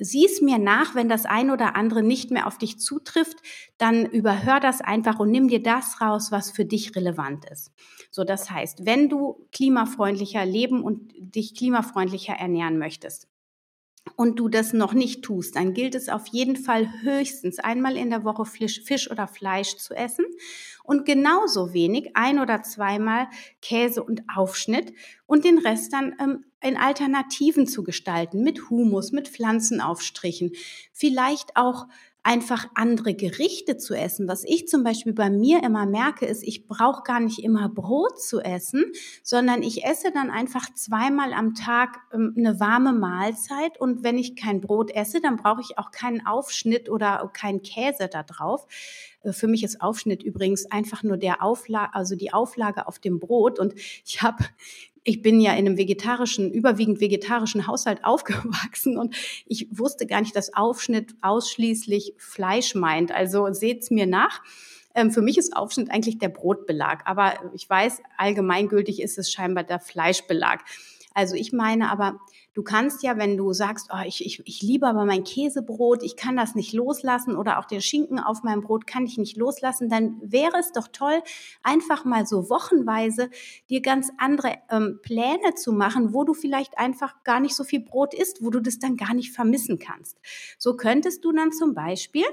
sieh's 0.00 0.40
mir 0.40 0.58
nach, 0.58 0.94
wenn 0.94 1.08
das 1.08 1.26
ein 1.26 1.50
oder 1.50 1.76
andere 1.76 2.02
nicht 2.02 2.30
mehr 2.30 2.46
auf 2.46 2.58
dich 2.58 2.78
zutrifft, 2.80 3.38
dann 3.78 4.06
überhör 4.06 4.58
das 4.58 4.80
einfach 4.80 5.20
und 5.20 5.30
nimm 5.30 5.48
dir 5.48 5.62
das 5.62 6.00
raus, 6.00 6.32
was 6.32 6.50
für 6.50 6.64
dich 6.64 6.96
relevant 6.96 7.44
ist. 7.50 7.70
So, 8.10 8.24
das 8.24 8.50
heißt, 8.50 8.86
wenn 8.86 9.08
du 9.08 9.46
klimafreundlicher 9.52 10.44
leben 10.44 10.82
und 10.82 11.12
dich 11.18 11.54
klimafreundlicher 11.54 12.34
ernähren 12.34 12.78
möchtest, 12.78 13.28
und 14.16 14.38
du 14.38 14.48
das 14.48 14.72
noch 14.72 14.92
nicht 14.92 15.22
tust, 15.22 15.56
dann 15.56 15.72
gilt 15.74 15.94
es 15.94 16.08
auf 16.08 16.26
jeden 16.28 16.56
Fall 16.56 16.90
höchstens 17.02 17.58
einmal 17.58 17.96
in 17.96 18.10
der 18.10 18.24
Woche 18.24 18.44
Fisch 18.44 19.10
oder 19.10 19.26
Fleisch 19.26 19.76
zu 19.76 19.94
essen 19.94 20.24
und 20.84 21.04
genauso 21.04 21.72
wenig 21.72 22.10
ein 22.14 22.38
oder 22.38 22.62
zweimal 22.62 23.28
Käse 23.62 24.02
und 24.02 24.22
Aufschnitt 24.34 24.92
und 25.26 25.44
den 25.44 25.58
Rest 25.58 25.92
dann 25.92 26.14
ähm, 26.20 26.44
in 26.62 26.76
Alternativen 26.76 27.66
zu 27.66 27.82
gestalten, 27.82 28.42
mit 28.42 28.70
Humus, 28.70 29.12
mit 29.12 29.28
Pflanzenaufstrichen, 29.28 30.52
vielleicht 30.92 31.56
auch 31.56 31.86
einfach 32.22 32.66
andere 32.74 33.14
Gerichte 33.14 33.78
zu 33.78 33.94
essen. 33.94 34.28
Was 34.28 34.44
ich 34.44 34.68
zum 34.68 34.84
Beispiel 34.84 35.12
bei 35.12 35.30
mir 35.30 35.62
immer 35.62 35.86
merke, 35.86 36.26
ist, 36.26 36.42
ich 36.42 36.66
brauche 36.66 37.02
gar 37.02 37.20
nicht 37.20 37.42
immer 37.42 37.68
Brot 37.68 38.20
zu 38.20 38.40
essen, 38.40 38.84
sondern 39.22 39.62
ich 39.62 39.84
esse 39.84 40.12
dann 40.12 40.30
einfach 40.30 40.72
zweimal 40.74 41.32
am 41.32 41.54
Tag 41.54 41.98
ähm, 42.12 42.34
eine 42.36 42.60
warme 42.60 42.92
Mahlzeit. 42.92 43.80
Und 43.80 44.02
wenn 44.02 44.18
ich 44.18 44.36
kein 44.36 44.60
Brot 44.60 44.90
esse, 44.90 45.20
dann 45.20 45.36
brauche 45.36 45.62
ich 45.62 45.78
auch 45.78 45.90
keinen 45.90 46.26
Aufschnitt 46.26 46.90
oder 46.90 47.30
keinen 47.32 47.62
Käse 47.62 48.08
da 48.08 48.22
drauf. 48.22 48.66
Äh, 49.22 49.32
für 49.32 49.48
mich 49.48 49.64
ist 49.64 49.80
Aufschnitt 49.80 50.22
übrigens 50.22 50.70
einfach 50.70 51.02
nur 51.02 51.16
der 51.16 51.42
Auflage, 51.42 51.94
also 51.94 52.16
die 52.16 52.32
Auflage 52.32 52.86
auf 52.86 52.98
dem 52.98 53.18
Brot. 53.18 53.58
Und 53.58 53.74
ich 54.04 54.20
habe 54.20 54.44
ich 55.02 55.22
bin 55.22 55.40
ja 55.40 55.52
in 55.52 55.66
einem 55.66 55.76
vegetarischen, 55.76 56.52
überwiegend 56.52 57.00
vegetarischen 57.00 57.66
Haushalt 57.66 58.00
aufgewachsen 58.04 58.96
und 58.96 59.14
ich 59.46 59.68
wusste 59.70 60.06
gar 60.06 60.20
nicht, 60.20 60.36
dass 60.36 60.54
Aufschnitt 60.54 61.14
ausschließlich 61.20 62.14
Fleisch 62.18 62.74
meint. 62.74 63.12
Also 63.12 63.52
seht's 63.52 63.90
mir 63.90 64.06
nach. 64.06 64.42
Ähm, 64.94 65.10
für 65.10 65.22
mich 65.22 65.38
ist 65.38 65.56
Aufschnitt 65.56 65.90
eigentlich 65.90 66.18
der 66.18 66.28
Brotbelag, 66.28 67.02
aber 67.04 67.34
ich 67.54 67.68
weiß, 67.68 68.02
allgemeingültig 68.16 69.00
ist 69.00 69.18
es 69.18 69.30
scheinbar 69.30 69.64
der 69.64 69.78
Fleischbelag. 69.78 70.64
Also 71.12 71.34
ich 71.34 71.52
meine 71.52 71.90
aber, 71.90 72.20
du 72.54 72.62
kannst 72.62 73.02
ja, 73.02 73.16
wenn 73.16 73.36
du 73.36 73.52
sagst, 73.52 73.88
oh, 73.92 74.02
ich, 74.06 74.24
ich, 74.24 74.42
ich 74.46 74.62
liebe 74.62 74.86
aber 74.86 75.04
mein 75.04 75.24
Käsebrot, 75.24 76.02
ich 76.02 76.16
kann 76.16 76.36
das 76.36 76.54
nicht 76.54 76.72
loslassen 76.72 77.36
oder 77.36 77.58
auch 77.58 77.64
den 77.64 77.80
Schinken 77.80 78.20
auf 78.20 78.42
meinem 78.42 78.60
Brot 78.60 78.86
kann 78.86 79.06
ich 79.06 79.18
nicht 79.18 79.36
loslassen, 79.36 79.88
dann 79.88 80.20
wäre 80.22 80.58
es 80.58 80.72
doch 80.72 80.88
toll, 80.88 81.22
einfach 81.62 82.04
mal 82.04 82.26
so 82.26 82.48
wochenweise 82.48 83.30
dir 83.68 83.80
ganz 83.80 84.10
andere 84.18 84.58
ähm, 84.70 85.00
Pläne 85.02 85.54
zu 85.56 85.72
machen, 85.72 86.14
wo 86.14 86.24
du 86.24 86.32
vielleicht 86.34 86.78
einfach 86.78 87.24
gar 87.24 87.40
nicht 87.40 87.56
so 87.56 87.64
viel 87.64 87.80
Brot 87.80 88.14
isst, 88.14 88.44
wo 88.44 88.50
du 88.50 88.60
das 88.60 88.78
dann 88.78 88.96
gar 88.96 89.14
nicht 89.14 89.32
vermissen 89.32 89.78
kannst. 89.78 90.20
So 90.58 90.76
könntest 90.76 91.24
du 91.24 91.32
dann 91.32 91.52
zum 91.52 91.74
Beispiel, 91.74 92.24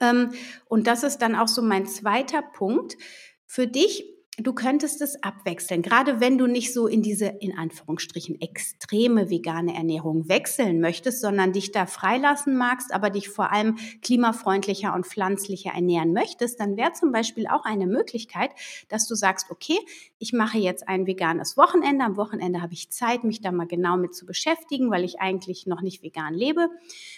ähm, 0.00 0.32
und 0.66 0.86
das 0.86 1.02
ist 1.02 1.18
dann 1.18 1.34
auch 1.34 1.48
so 1.48 1.62
mein 1.62 1.86
zweiter 1.86 2.42
Punkt, 2.42 2.98
für 3.46 3.66
dich 3.66 4.04
du 4.38 4.52
könntest 4.52 5.02
es 5.02 5.22
abwechseln, 5.22 5.82
gerade 5.82 6.20
wenn 6.20 6.38
du 6.38 6.46
nicht 6.46 6.72
so 6.72 6.86
in 6.86 7.02
diese, 7.02 7.26
in 7.26 7.56
Anführungsstrichen, 7.56 8.40
extreme 8.40 9.28
vegane 9.28 9.74
Ernährung 9.74 10.28
wechseln 10.28 10.80
möchtest, 10.80 11.20
sondern 11.20 11.52
dich 11.52 11.72
da 11.72 11.86
freilassen 11.86 12.56
magst, 12.56 12.92
aber 12.92 13.10
dich 13.10 13.28
vor 13.28 13.52
allem 13.52 13.76
klimafreundlicher 14.02 14.94
und 14.94 15.06
pflanzlicher 15.06 15.72
ernähren 15.72 16.12
möchtest, 16.12 16.60
dann 16.60 16.76
wäre 16.76 16.92
zum 16.92 17.12
Beispiel 17.12 17.46
auch 17.48 17.64
eine 17.64 17.86
Möglichkeit, 17.86 18.50
dass 18.88 19.06
du 19.06 19.14
sagst, 19.14 19.50
okay, 19.50 19.78
ich 20.18 20.32
mache 20.32 20.58
jetzt 20.58 20.88
ein 20.88 21.06
veganes 21.06 21.56
Wochenende. 21.56 22.04
Am 22.04 22.16
Wochenende 22.16 22.62
habe 22.62 22.72
ich 22.72 22.90
Zeit, 22.90 23.24
mich 23.24 23.40
da 23.40 23.52
mal 23.52 23.66
genau 23.66 23.96
mit 23.96 24.14
zu 24.14 24.26
beschäftigen, 24.26 24.90
weil 24.90 25.04
ich 25.04 25.20
eigentlich 25.20 25.66
noch 25.66 25.82
nicht 25.82 26.02
vegan 26.02 26.34
lebe. 26.34 26.68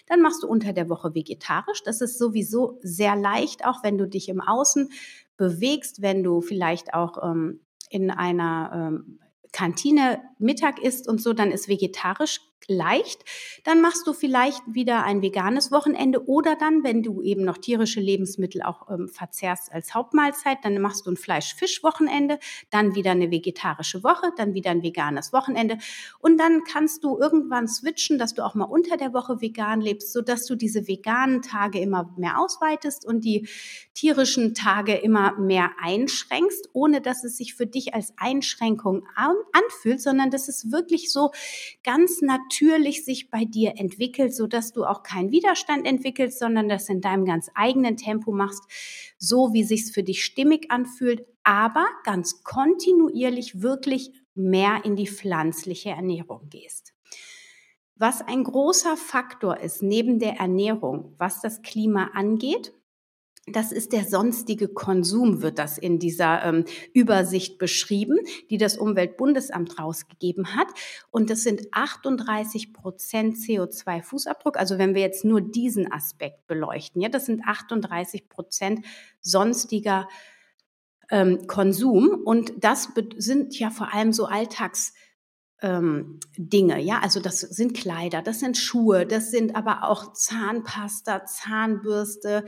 Dann 0.07 0.23
machst 0.23 0.43
du 0.43 0.49
unter 0.49 0.73
der 0.73 0.89
Woche 0.89 1.15
vegetarisch. 1.15 1.83
Das 1.83 2.01
ist 2.01 2.19
sowieso 2.19 2.79
sehr 2.83 3.17
leicht, 3.17 3.65
auch 3.65 3.83
wenn 3.83 3.99
du 3.99 4.09
dich 4.09 4.29
im 4.29 4.41
Außen 4.41 4.91
bewegst, 5.37 6.03
wenn 6.03 6.23
du 6.23 6.41
vielleicht 6.41 6.95
auch 6.95 7.23
ähm, 7.23 7.61
in 7.91 8.11
einer 8.11 8.71
ähm, 8.75 9.19
Kantine 9.53 10.21
Mittag 10.39 10.81
isst 10.83 11.09
und 11.09 11.21
so, 11.21 11.33
dann 11.33 11.51
ist 11.51 11.69
vegetarisch 11.69 12.41
leicht. 12.69 13.25
Dann 13.65 13.81
machst 13.81 14.07
du 14.07 14.13
vielleicht 14.13 14.63
wieder 14.67 15.05
ein 15.05 15.23
veganes 15.23 15.73
Wochenende 15.73 16.27
oder 16.27 16.57
dann, 16.57 16.85
wenn 16.85 17.03
du 17.03 17.23
eben 17.23 17.45
noch 17.45 17.59
tierische 17.59 18.01
Lebensmittel 18.01 18.63
auch 18.63 18.89
ähm, 18.91 19.09
verzehrst 19.09 19.73
als 19.73 19.95
Hauptmahlzeit, 19.95 20.59
dann 20.63 20.81
machst 20.81 21.07
du 21.07 21.11
ein 21.11 21.17
Fleisch-Fisch-Wochenende, 21.17 22.39
dann 22.71 22.95
wieder 22.95 23.13
eine 23.13 23.31
vegetarische 23.31 24.05
Woche, 24.05 24.33
dann 24.37 24.55
wieder 24.55 24.71
ein 24.71 24.83
veganes 24.83 25.33
Wochenende 25.33 25.79
und 26.19 26.39
dann 26.39 26.65
kannst 26.65 27.05
du 27.05 27.19
irgendwann 27.19 27.69
switchen, 27.69 28.19
dass 28.19 28.35
du 28.35 28.45
auch 28.45 28.55
mal 28.55 28.65
unter 28.65 28.97
der 28.97 29.13
Woche 29.13 29.41
vegan 29.41 29.81
lebst, 29.81 30.13
sodass 30.13 30.47
du 30.47 30.55
diese 30.55 30.87
veganen 30.89 31.43
Tage 31.43 31.81
immer 31.81 32.13
mehr 32.17 32.39
ausweitest 32.39 33.05
und 33.05 33.25
die 33.25 33.49
tierischen 33.95 34.55
Tage 34.55 34.95
immer 34.95 35.39
mehr 35.39 35.71
einschränkst, 35.81 36.71
ohne 36.73 37.01
dass 37.01 37.25
es 37.25 37.37
sich 37.37 37.55
für 37.55 37.67
dich 37.67 37.95
als 37.95 38.13
Einschränkung 38.17 39.07
anfühlt, 39.15 40.01
sondern 40.01 40.31
dass 40.31 40.49
es 40.49 40.71
wirklich 40.71 41.13
so 41.13 41.31
ganz 41.83 42.21
natürlich 42.21 42.52
natürlich 42.53 43.05
sich 43.05 43.31
bei 43.31 43.45
dir 43.47 43.75
entwickelt, 43.77 44.35
so 44.35 44.47
dass 44.47 44.73
du 44.73 44.85
auch 44.85 45.03
keinen 45.03 45.33
Widerstand 45.33 45.87
entwickelst, 45.87 46.39
sondern 46.39 46.69
das 46.69 46.89
in 46.89 47.01
deinem 47.01 47.25
ganz 47.25 47.51
eigenen 47.55 47.97
Tempo 47.97 48.31
machst, 48.31 48.63
so 49.17 49.55
wie 49.55 49.65
sich's 49.65 49.91
für 49.91 50.03
dich 50.03 50.23
stimmig 50.23 50.71
anfühlt, 50.71 51.25
aber 51.45 51.87
ganz 52.05 52.45
kontinuierlich 52.45 53.63
wirklich 53.63 54.13
mehr 54.35 54.85
in 54.85 54.97
die 54.97 55.07
pflanzliche 55.07 55.91
Ernährung 55.91 56.49
gehst. 56.51 56.93
Was 57.97 58.21
ein 58.21 58.45
großer 58.45 58.97
Faktor 58.97 59.59
ist 59.59 59.83
neben 59.83 60.19
der 60.19 60.35
Ernährung, 60.35 61.15
was 61.17 61.41
das 61.41 61.63
Klima 61.63 62.11
angeht, 62.13 62.75
das 63.47 63.73
ist 63.73 63.93
der 63.93 64.05
sonstige 64.05 64.69
Konsum, 64.69 65.43
wird 65.43 65.59
das 65.59 65.77
in 65.77 65.99
dieser 65.99 66.45
ähm, 66.45 66.65
Übersicht 66.95 67.59
beschrieben, 67.59 68.19
die 68.51 68.57
das 68.57 68.77
Umweltbundesamt 68.77 69.81
rausgegeben 69.81 70.55
hat. 70.55 70.69
Und 71.11 71.29
das 71.29 71.43
sind 71.43 71.63
38 71.73 72.73
Prozent 72.73 73.37
CO2-Fußabdruck. 73.37 74.57
Also 74.57 74.79
wenn 74.79 74.95
wir 74.95 75.03
jetzt 75.03 75.25
nur 75.25 75.41
diesen 75.41 75.91
Aspekt 75.91 76.47
beleuchten, 76.47 77.03
ja, 77.03 77.09
das 77.09 77.27
sind 77.27 77.43
38 77.45 78.29
Prozent 78.29 78.87
sonstiger 79.21 80.09
ähm, 81.11 81.49
Konsum. 81.49 82.23
Und 82.25 82.53
das 82.63 82.91
sind 83.17 83.59
ja 83.59 83.71
vor 83.71 83.93
allem 83.93 84.13
so 84.13 84.27
Alltags 84.27 84.95
ähm, 85.63 86.21
Dinge, 86.37 86.81
ja, 86.81 87.01
also 87.01 87.21
das 87.21 87.41
sind 87.41 87.75
Kleider, 87.75 88.21
das 88.21 88.41
sind 88.41 88.59
Schuhe, 88.59 89.07
das 89.07 89.31
sind 89.31 89.57
aber 89.57 89.85
auch 89.85 90.13
Zahnpasta, 90.13 91.25
Zahnbürste, 91.25 92.45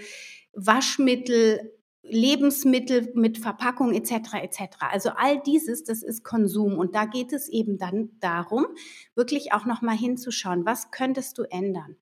Waschmittel, 0.53 1.73
Lebensmittel 2.03 3.13
mit 3.15 3.39
Verpackung 3.39 3.95
etc. 3.95 4.35
etc. 4.43 4.61
Also 4.81 5.11
all 5.17 5.41
dieses, 5.41 5.85
das 5.85 6.03
ist 6.03 6.23
Konsum 6.23 6.77
und 6.79 6.95
da 6.95 7.07
geht 7.07 7.33
es 7.33 7.49
eben 7.49 7.79
dann 7.79 8.11
darum, 8.21 8.67
wirklich 9.15 9.53
auch 9.53 9.65
noch 9.65 9.81
mal 9.81 9.97
hinzuschauen, 9.97 10.67
was 10.67 10.91
könntest 10.91 11.39
du 11.39 11.45
ändern? 11.45 11.97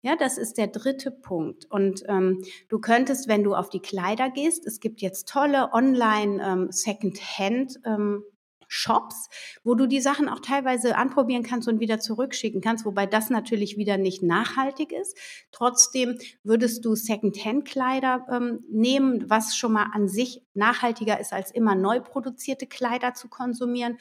Ja, 0.00 0.14
das 0.14 0.38
ist 0.38 0.58
der 0.58 0.68
dritte 0.68 1.10
Punkt. 1.10 1.66
Und 1.70 2.04
ähm, 2.06 2.42
du 2.68 2.78
könntest, 2.78 3.26
wenn 3.26 3.42
du 3.42 3.56
auf 3.56 3.68
die 3.68 3.80
Kleider 3.80 4.30
gehst, 4.30 4.64
es 4.64 4.78
gibt 4.78 5.00
jetzt 5.00 5.28
tolle 5.28 5.72
Online 5.72 6.40
ähm, 6.40 6.68
Second-Hand 6.70 7.80
ähm, 7.84 8.22
Shops, 8.68 9.28
wo 9.64 9.74
du 9.74 9.86
die 9.86 10.00
Sachen 10.00 10.28
auch 10.28 10.40
teilweise 10.40 10.96
anprobieren 10.96 11.42
kannst 11.42 11.66
und 11.68 11.80
wieder 11.80 11.98
zurückschicken 11.98 12.60
kannst, 12.60 12.84
wobei 12.84 13.06
das 13.06 13.30
natürlich 13.30 13.76
wieder 13.76 13.96
nicht 13.96 14.22
nachhaltig 14.22 14.92
ist. 14.92 15.16
Trotzdem 15.50 16.18
würdest 16.44 16.84
du 16.84 16.94
Second-Hand-Kleider 16.94 18.26
ähm, 18.30 18.60
nehmen, 18.70 19.28
was 19.28 19.56
schon 19.56 19.72
mal 19.72 19.88
an 19.92 20.08
sich 20.08 20.42
nachhaltiger 20.58 21.18
ist, 21.18 21.32
als 21.32 21.50
immer 21.50 21.74
neu 21.74 22.00
produzierte 22.00 22.66
Kleider 22.66 23.14
zu 23.14 23.28
konsumieren. 23.28 23.96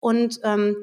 Und 0.00 0.40
ähm, 0.44 0.76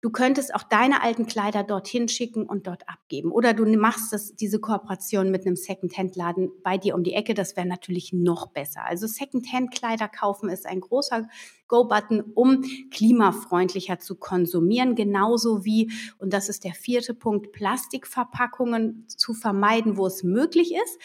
du 0.00 0.10
könntest 0.10 0.52
auch 0.52 0.64
deine 0.64 1.00
alten 1.02 1.26
Kleider 1.26 1.62
dorthin 1.62 2.08
schicken 2.08 2.44
und 2.44 2.66
dort 2.66 2.88
abgeben. 2.88 3.30
Oder 3.30 3.54
du 3.54 3.64
machst 3.76 4.12
das, 4.12 4.34
diese 4.34 4.58
Kooperation 4.58 5.30
mit 5.30 5.46
einem 5.46 5.54
Second-Hand-Laden 5.54 6.50
bei 6.64 6.76
dir 6.76 6.96
um 6.96 7.04
die 7.04 7.14
Ecke. 7.14 7.34
Das 7.34 7.56
wäre 7.56 7.68
natürlich 7.68 8.12
noch 8.12 8.48
besser. 8.48 8.84
Also 8.84 9.06
Second-Hand-Kleider 9.06 10.08
kaufen 10.08 10.48
ist 10.48 10.66
ein 10.66 10.80
großer 10.80 11.28
Go-Button, 11.68 12.24
um 12.34 12.64
klimafreundlicher 12.90 14.00
zu 14.00 14.16
konsumieren. 14.16 14.96
Genauso 14.96 15.64
wie, 15.64 15.92
und 16.18 16.32
das 16.32 16.48
ist 16.48 16.64
der 16.64 16.74
vierte 16.74 17.14
Punkt, 17.14 17.52
Plastikverpackungen 17.52 19.04
zu 19.08 19.34
vermeiden, 19.34 19.96
wo 19.96 20.06
es 20.06 20.24
möglich 20.24 20.74
ist. 20.74 20.98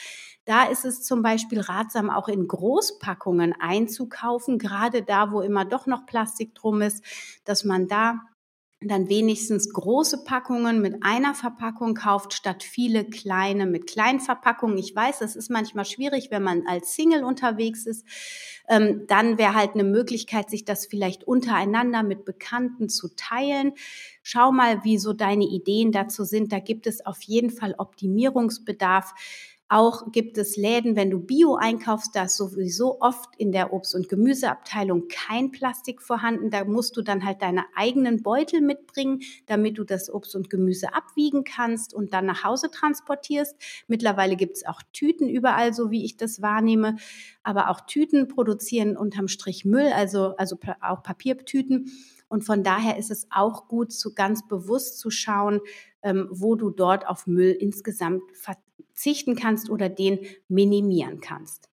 Da 0.49 0.63
ist 0.63 0.83
es 0.83 1.03
zum 1.03 1.21
Beispiel 1.21 1.59
ratsam, 1.59 2.09
auch 2.09 2.27
in 2.27 2.47
Großpackungen 2.47 3.53
einzukaufen, 3.59 4.57
gerade 4.57 5.03
da, 5.03 5.31
wo 5.31 5.41
immer 5.41 5.63
doch 5.63 5.85
noch 5.85 6.07
Plastik 6.07 6.55
drum 6.55 6.81
ist, 6.81 7.03
dass 7.45 7.63
man 7.63 7.87
da 7.87 8.19
dann 8.81 9.09
wenigstens 9.09 9.71
große 9.73 10.23
Packungen 10.23 10.81
mit 10.81 11.03
einer 11.03 11.35
Verpackung 11.35 11.93
kauft, 11.95 12.33
statt 12.33 12.63
viele 12.63 13.03
kleine 13.03 13.67
mit 13.67 13.87
kleinen 13.87 14.21
Verpackungen. 14.21 14.77
Ich 14.77 14.95
weiß, 14.95 15.19
das 15.19 15.35
ist 15.35 15.51
manchmal 15.51 15.83
schwierig, 15.83 16.31
wenn 16.31 16.43
man 16.43 16.65
als 16.65 16.95
Single 16.95 17.25
unterwegs 17.25 17.85
ist. 17.85 18.05
Ähm, 18.69 19.03
dann 19.07 19.37
wäre 19.37 19.53
halt 19.53 19.73
eine 19.73 19.83
Möglichkeit, 19.83 20.49
sich 20.49 20.63
das 20.63 20.85
vielleicht 20.85 21.25
untereinander 21.25 22.03
mit 22.03 22.23
Bekannten 22.23 22.87
zu 22.87 23.09
teilen. 23.15 23.73
Schau 24.23 24.51
mal, 24.53 24.83
wie 24.85 24.97
so 24.97 25.11
deine 25.11 25.45
Ideen 25.45 25.91
dazu 25.91 26.23
sind. 26.23 26.53
Da 26.53 26.59
gibt 26.59 26.87
es 26.87 27.05
auf 27.05 27.21
jeden 27.23 27.49
Fall 27.49 27.75
Optimierungsbedarf. 27.77 29.13
Auch 29.71 30.11
gibt 30.11 30.39
es 30.39 30.57
Läden, 30.57 30.95
wenn 30.95 31.11
du 31.11 31.19
Bio 31.19 31.53
einkaufst, 31.53 32.15
da 32.15 32.23
ist 32.23 32.37
sowieso 32.37 33.01
oft 33.01 33.29
in 33.37 33.51
der 33.51 33.71
Obst- 33.71 33.93
und 33.93 34.09
Gemüseabteilung 34.09 35.07
kein 35.09 35.51
Plastik 35.51 36.01
vorhanden. 36.01 36.49
Da 36.49 36.65
musst 36.65 36.97
du 36.97 37.03
dann 37.03 37.23
halt 37.23 37.43
deine 37.43 37.65
eigenen 37.75 38.23
Beutel 38.23 38.61
mitbringen, 38.61 39.21
damit 39.45 39.77
du 39.77 39.83
das 39.83 40.11
Obst 40.11 40.35
und 40.35 40.49
Gemüse 40.49 40.95
abwiegen 40.95 41.43
kannst 41.43 41.93
und 41.93 42.15
dann 42.15 42.25
nach 42.25 42.43
Hause 42.43 42.71
transportierst. 42.71 43.55
Mittlerweile 43.87 44.35
gibt 44.37 44.57
es 44.57 44.65
auch 44.65 44.81
Tüten 44.91 45.29
überall, 45.29 45.71
so 45.71 45.91
wie 45.91 46.03
ich 46.03 46.17
das 46.17 46.41
wahrnehme. 46.41 46.95
Aber 47.43 47.69
auch 47.69 47.81
Tüten 47.81 48.27
produzieren 48.27 48.97
unterm 48.97 49.27
Strich 49.27 49.65
Müll, 49.65 49.91
also, 49.93 50.35
also 50.37 50.57
auch 50.81 51.03
Papiertüten. 51.03 51.91
Und 52.27 52.43
von 52.43 52.63
daher 52.63 52.97
ist 52.97 53.11
es 53.11 53.27
auch 53.29 53.67
gut, 53.67 53.91
zu 53.91 54.15
ganz 54.15 54.47
bewusst 54.47 54.97
zu 54.97 55.11
schauen, 55.11 55.61
ähm, 56.01 56.27
wo 56.31 56.55
du 56.55 56.71
dort 56.71 57.07
auf 57.07 57.27
Müll 57.27 57.51
insgesamt 57.51 58.23
verzichten 58.87 59.35
kannst 59.35 59.69
oder 59.69 59.89
den 59.89 60.19
minimieren 60.47 61.21
kannst. 61.21 61.69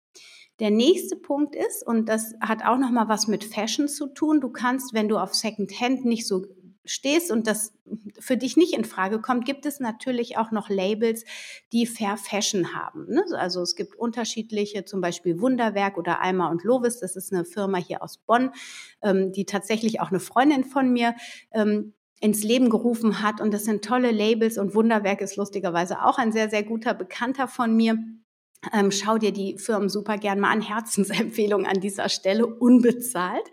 Der 0.58 0.70
nächste 0.70 1.16
Punkt 1.16 1.54
ist, 1.54 1.86
und 1.86 2.08
das 2.08 2.34
hat 2.40 2.64
auch 2.64 2.78
noch 2.78 2.90
mal 2.90 3.08
was 3.08 3.26
mit 3.26 3.44
Fashion 3.44 3.88
zu 3.88 4.06
tun, 4.06 4.40
du 4.40 4.48
kannst, 4.48 4.94
wenn 4.94 5.08
du 5.08 5.18
auf 5.18 5.34
Secondhand 5.34 6.04
nicht 6.04 6.26
so 6.26 6.46
stehst 6.86 7.30
und 7.30 7.46
das 7.46 7.74
für 8.18 8.36
dich 8.36 8.56
nicht 8.56 8.72
in 8.72 8.84
Frage 8.84 9.20
kommt, 9.20 9.44
gibt 9.44 9.66
es 9.66 9.80
natürlich 9.80 10.38
auch 10.38 10.52
noch 10.52 10.68
Labels, 10.68 11.24
die 11.72 11.84
Fair 11.84 12.16
Fashion 12.16 12.74
haben. 12.74 13.06
Ne? 13.08 13.24
Also 13.36 13.60
es 13.60 13.74
gibt 13.74 13.96
unterschiedliche, 13.96 14.84
zum 14.84 15.00
Beispiel 15.00 15.40
Wunderwerk 15.40 15.98
oder 15.98 16.22
Alma 16.22 16.48
und 16.48 16.62
Lovis. 16.62 17.00
Das 17.00 17.16
ist 17.16 17.32
eine 17.32 17.44
Firma 17.44 17.78
hier 17.78 18.02
aus 18.02 18.18
Bonn, 18.18 18.52
ähm, 19.02 19.32
die 19.32 19.44
tatsächlich 19.44 20.00
auch 20.00 20.10
eine 20.10 20.20
Freundin 20.20 20.64
von 20.64 20.92
mir 20.92 21.14
ähm, 21.52 21.92
ins 22.20 22.42
Leben 22.42 22.70
gerufen 22.70 23.22
hat. 23.22 23.40
Und 23.40 23.52
das 23.52 23.64
sind 23.64 23.84
tolle 23.84 24.10
Labels 24.10 24.58
und 24.58 24.74
Wunderwerk 24.74 25.20
ist 25.20 25.36
lustigerweise 25.36 26.02
auch 26.04 26.18
ein 26.18 26.32
sehr, 26.32 26.48
sehr 26.48 26.62
guter 26.62 26.94
Bekannter 26.94 27.48
von 27.48 27.76
mir. 27.76 27.98
Ähm, 28.72 28.90
schau 28.90 29.18
dir 29.18 29.32
die 29.32 29.58
Firmen 29.58 29.88
super 29.88 30.16
gern 30.18 30.40
mal 30.40 30.50
an. 30.50 30.60
Herzensempfehlung 30.60 31.66
an 31.66 31.80
dieser 31.80 32.08
Stelle, 32.08 32.46
unbezahlt. 32.46 33.44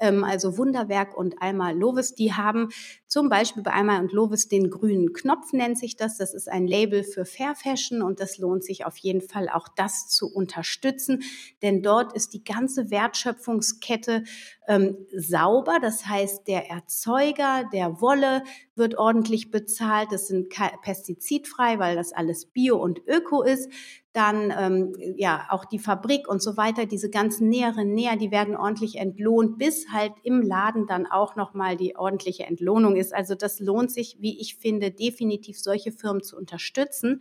Ähm, 0.00 0.24
also 0.24 0.58
Wunderwerk 0.58 1.16
und 1.16 1.40
Alma 1.40 1.70
Lovis, 1.70 2.14
die 2.14 2.32
haben 2.32 2.70
zum 3.06 3.28
Beispiel 3.28 3.62
bei 3.62 3.72
Alma 3.72 3.98
und 3.98 4.12
Lovis 4.12 4.48
den 4.48 4.70
grünen 4.70 5.12
Knopf 5.12 5.52
nennt 5.52 5.78
sich 5.78 5.96
das. 5.96 6.16
Das 6.16 6.34
ist 6.34 6.48
ein 6.48 6.66
Label 6.66 7.04
für 7.04 7.24
Fair 7.24 7.54
Fashion 7.54 8.02
und 8.02 8.20
das 8.20 8.38
lohnt 8.38 8.64
sich 8.64 8.84
auf 8.84 8.96
jeden 8.98 9.20
Fall 9.20 9.48
auch 9.48 9.68
das 9.68 10.08
zu 10.08 10.26
unterstützen, 10.32 11.22
denn 11.62 11.82
dort 11.82 12.12
ist 12.12 12.32
die 12.32 12.42
ganze 12.42 12.90
Wertschöpfungskette 12.90 14.24
ähm, 14.66 14.96
sauber. 15.16 15.78
Das 15.80 16.06
heißt, 16.06 16.48
der 16.48 16.70
Erzeuger 16.70 17.68
der 17.72 18.00
Wolle 18.00 18.42
wird 18.74 18.96
ordentlich 18.96 19.50
bezahlt. 19.50 20.08
Das 20.10 20.28
sind 20.28 20.52
pestizidfrei, 20.82 21.78
weil 21.78 21.96
das 21.96 22.12
alles 22.12 22.46
bio 22.46 22.76
und 22.82 23.02
öko 23.06 23.42
ist 23.42 23.70
dann 24.14 24.54
ähm, 24.56 24.92
ja 25.16 25.46
auch 25.50 25.64
die 25.64 25.80
Fabrik 25.80 26.28
und 26.28 26.40
so 26.40 26.56
weiter, 26.56 26.86
diese 26.86 27.10
ganzen 27.10 27.48
näheren 27.48 27.92
Näher, 27.92 28.16
die 28.16 28.30
werden 28.30 28.56
ordentlich 28.56 28.96
entlohnt, 28.96 29.58
bis 29.58 29.88
halt 29.92 30.12
im 30.22 30.40
Laden 30.40 30.86
dann 30.86 31.06
auch 31.06 31.34
nochmal 31.34 31.76
die 31.76 31.96
ordentliche 31.96 32.44
Entlohnung 32.44 32.96
ist. 32.96 33.12
Also 33.12 33.34
das 33.34 33.58
lohnt 33.58 33.90
sich, 33.90 34.16
wie 34.20 34.40
ich 34.40 34.56
finde, 34.56 34.92
definitiv 34.92 35.58
solche 35.58 35.90
Firmen 35.90 36.22
zu 36.22 36.36
unterstützen. 36.36 37.20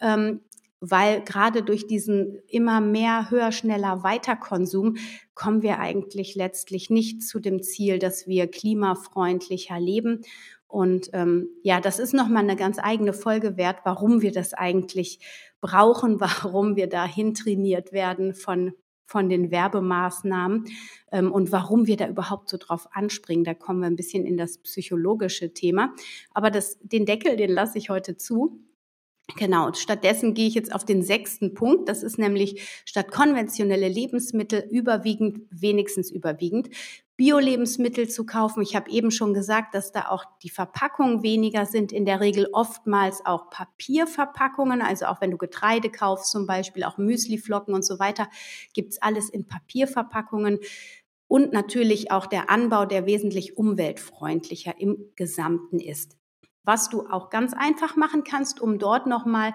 Ähm, 0.00 0.40
weil 0.90 1.22
gerade 1.22 1.62
durch 1.62 1.86
diesen 1.86 2.38
immer 2.46 2.80
mehr, 2.80 3.30
höher, 3.30 3.52
schneller, 3.52 4.02
weiter 4.02 4.36
Konsum 4.36 4.96
kommen 5.34 5.62
wir 5.62 5.78
eigentlich 5.78 6.34
letztlich 6.34 6.90
nicht 6.90 7.22
zu 7.22 7.40
dem 7.40 7.62
Ziel, 7.62 7.98
dass 7.98 8.26
wir 8.26 8.48
klimafreundlicher 8.50 9.80
leben. 9.80 10.22
Und 10.66 11.10
ähm, 11.12 11.48
ja, 11.62 11.80
das 11.80 11.98
ist 11.98 12.12
nochmal 12.12 12.42
eine 12.42 12.56
ganz 12.56 12.78
eigene 12.78 13.12
Folge 13.12 13.56
wert, 13.56 13.78
warum 13.84 14.22
wir 14.22 14.32
das 14.32 14.52
eigentlich 14.52 15.20
brauchen, 15.60 16.20
warum 16.20 16.76
wir 16.76 16.88
dahin 16.88 17.32
trainiert 17.32 17.92
werden 17.92 18.34
von, 18.34 18.72
von 19.06 19.28
den 19.28 19.50
Werbemaßnahmen 19.50 20.66
ähm, 21.12 21.32
und 21.32 21.50
warum 21.50 21.86
wir 21.86 21.96
da 21.96 22.08
überhaupt 22.08 22.50
so 22.50 22.58
drauf 22.58 22.88
anspringen. 22.92 23.44
Da 23.44 23.54
kommen 23.54 23.80
wir 23.80 23.86
ein 23.86 23.96
bisschen 23.96 24.26
in 24.26 24.36
das 24.36 24.58
psychologische 24.58 25.54
Thema. 25.54 25.94
Aber 26.32 26.50
das, 26.50 26.78
den 26.82 27.06
Deckel, 27.06 27.36
den 27.36 27.50
lasse 27.50 27.78
ich 27.78 27.88
heute 27.88 28.16
zu. 28.16 28.60
Genau, 29.36 29.72
stattdessen 29.72 30.34
gehe 30.34 30.46
ich 30.46 30.54
jetzt 30.54 30.72
auf 30.74 30.84
den 30.84 31.02
sechsten 31.02 31.54
Punkt. 31.54 31.88
Das 31.88 32.02
ist 32.02 32.18
nämlich 32.18 32.82
statt 32.84 33.10
konventionelle 33.10 33.88
Lebensmittel 33.88 34.68
überwiegend, 34.70 35.40
wenigstens 35.50 36.10
überwiegend, 36.10 36.68
Bio-Lebensmittel 37.16 38.08
zu 38.08 38.26
kaufen. 38.26 38.62
Ich 38.62 38.76
habe 38.76 38.90
eben 38.90 39.10
schon 39.10 39.32
gesagt, 39.32 39.74
dass 39.74 39.92
da 39.92 40.08
auch 40.08 40.24
die 40.42 40.50
Verpackungen 40.50 41.22
weniger 41.22 41.64
sind. 41.64 41.90
In 41.90 42.04
der 42.04 42.20
Regel 42.20 42.48
oftmals 42.52 43.24
auch 43.24 43.48
Papierverpackungen. 43.48 44.82
Also 44.82 45.06
auch 45.06 45.22
wenn 45.22 45.30
du 45.30 45.38
Getreide 45.38 45.90
kaufst, 45.90 46.30
zum 46.30 46.46
Beispiel 46.46 46.84
auch 46.84 46.98
Müsliflocken 46.98 47.72
und 47.72 47.84
so 47.84 47.98
weiter, 47.98 48.28
gibt's 48.74 49.00
alles 49.00 49.30
in 49.30 49.46
Papierverpackungen. 49.46 50.58
Und 51.28 51.52
natürlich 51.52 52.10
auch 52.10 52.26
der 52.26 52.50
Anbau, 52.50 52.84
der 52.84 53.06
wesentlich 53.06 53.56
umweltfreundlicher 53.56 54.74
im 54.78 54.98
Gesamten 55.16 55.80
ist 55.80 56.18
was 56.64 56.88
du 56.88 57.06
auch 57.08 57.30
ganz 57.30 57.54
einfach 57.54 57.96
machen 57.96 58.24
kannst, 58.24 58.60
um 58.60 58.78
dort 58.78 59.06
nochmal 59.06 59.54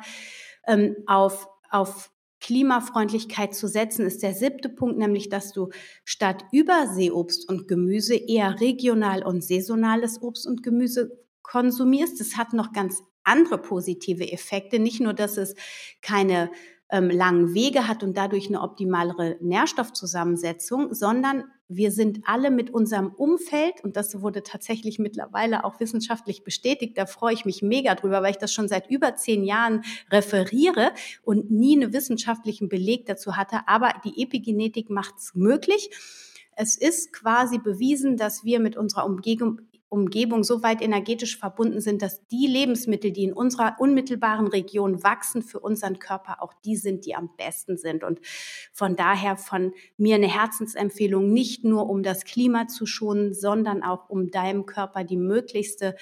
ähm, 0.68 0.96
auf, 1.06 1.48
auf 1.70 2.12
Klimafreundlichkeit 2.42 3.54
zu 3.54 3.68
setzen, 3.68 4.06
ist 4.06 4.24
der 4.24 4.34
siebte 4.34 4.70
Punkt, 4.70 4.98
nämlich 4.98 5.30
dass 5.30 5.52
du 5.52 5.70
statt 6.06 6.46
Überseeobst 6.52 7.50
und 7.50 7.68
Gemüse 7.68 8.16
eher 8.16 8.60
regional 8.62 9.24
und 9.24 9.44
saisonales 9.44 10.22
Obst 10.22 10.48
und 10.48 10.64
Gemüse 10.64 11.20
konsumierst. 11.42 12.20
Das 12.20 12.38
hat 12.38 12.54
noch 12.54 12.72
ganz 12.72 13.02
andere 13.24 13.58
positive 13.58 14.32
Effekte. 14.32 14.80
Nicht 14.80 15.02
nur, 15.02 15.14
dass 15.14 15.38
es 15.38 15.56
keine 16.02 16.50
ähm, 16.92 17.10
langen 17.10 17.54
Wege 17.54 17.88
hat 17.88 18.04
und 18.04 18.18
dadurch 18.18 18.48
eine 18.48 18.62
optimalere 18.62 19.38
Nährstoffzusammensetzung, 19.42 20.94
sondern 20.94 21.44
wir 21.68 21.92
sind 21.92 22.22
alle 22.26 22.50
mit 22.50 22.72
unserem 22.72 23.14
Umfeld, 23.14 23.84
und 23.84 23.96
das 23.96 24.22
wurde 24.22 24.42
tatsächlich 24.42 24.98
mittlerweile 24.98 25.64
auch 25.64 25.80
wissenschaftlich 25.80 26.44
bestätigt, 26.44 26.98
da 26.98 27.06
freue 27.06 27.36
ich 27.36 27.46
mich 27.46 27.62
mega 27.62 27.94
drüber, 27.94 28.24
weil 28.24 28.32
ich 28.32 28.38
das 28.38 28.52
schon 28.52 28.68
seit 28.68 28.90
über 28.90 29.16
zehn 29.16 29.44
Jahren 29.44 29.84
referiere 30.12 30.92
und 31.22 31.52
nie 31.52 31.80
einen 31.80 31.94
wissenschaftlichen 31.94 32.70
Beleg 32.70 33.06
dazu 33.06 33.38
hatte. 33.38 33.60
Aber 33.68 33.94
die 34.04 34.24
Epigenetik 34.24 34.90
macht 34.90 35.16
es 35.20 35.36
möglich. 35.36 35.92
Es 36.56 36.76
ist 36.76 37.14
quasi 37.14 37.60
bewiesen, 37.60 38.18
dass 38.18 38.44
wir 38.44 38.60
mit 38.60 38.76
unserer 38.76 39.06
Umgebung, 39.06 39.62
Umgebung 39.90 40.44
so 40.44 40.62
weit 40.62 40.82
energetisch 40.82 41.38
verbunden 41.38 41.82
sind, 41.82 42.02
dass 42.02 42.26
die 42.28 42.46
Lebensmittel, 42.46 43.12
die 43.12 43.24
in 43.24 43.34
unserer 43.34 43.76
unmittelbaren 43.80 44.48
Region 44.48 45.04
wachsen, 45.04 45.42
für 45.42 45.60
unseren 45.60 45.98
Körper 45.98 46.42
auch 46.44 46.54
die 46.64 46.76
sind, 46.76 47.06
die 47.06 47.16
am 47.16 47.32
besten 47.36 47.78
sind. 47.78 48.04
Und 48.04 48.20
von 48.72 48.96
daher 48.96 49.36
von 49.36 49.74
mir 49.98 50.16
eine 50.16 50.28
Herzensempfehlung, 50.28 51.34
nicht 51.34 51.64
nur 51.64 51.90
um 51.90 52.04
das 52.04 52.24
Klima 52.24 52.68
zu 52.68 52.86
schonen, 52.86 53.34
sondern 53.34 53.84
auch 53.84 54.10
um 54.10 54.30
deinem 54.30 54.66
Körper 54.66 55.04
die 55.04 55.18
möglichste 55.18 55.96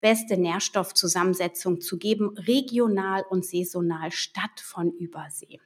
beste 0.00 0.38
Nährstoffzusammensetzung 0.38 1.82
zu 1.82 1.98
geben, 1.98 2.30
regional 2.38 3.22
und 3.28 3.44
saisonal 3.44 4.10
statt 4.12 4.58
von 4.58 4.90
Übersee. 4.92 5.60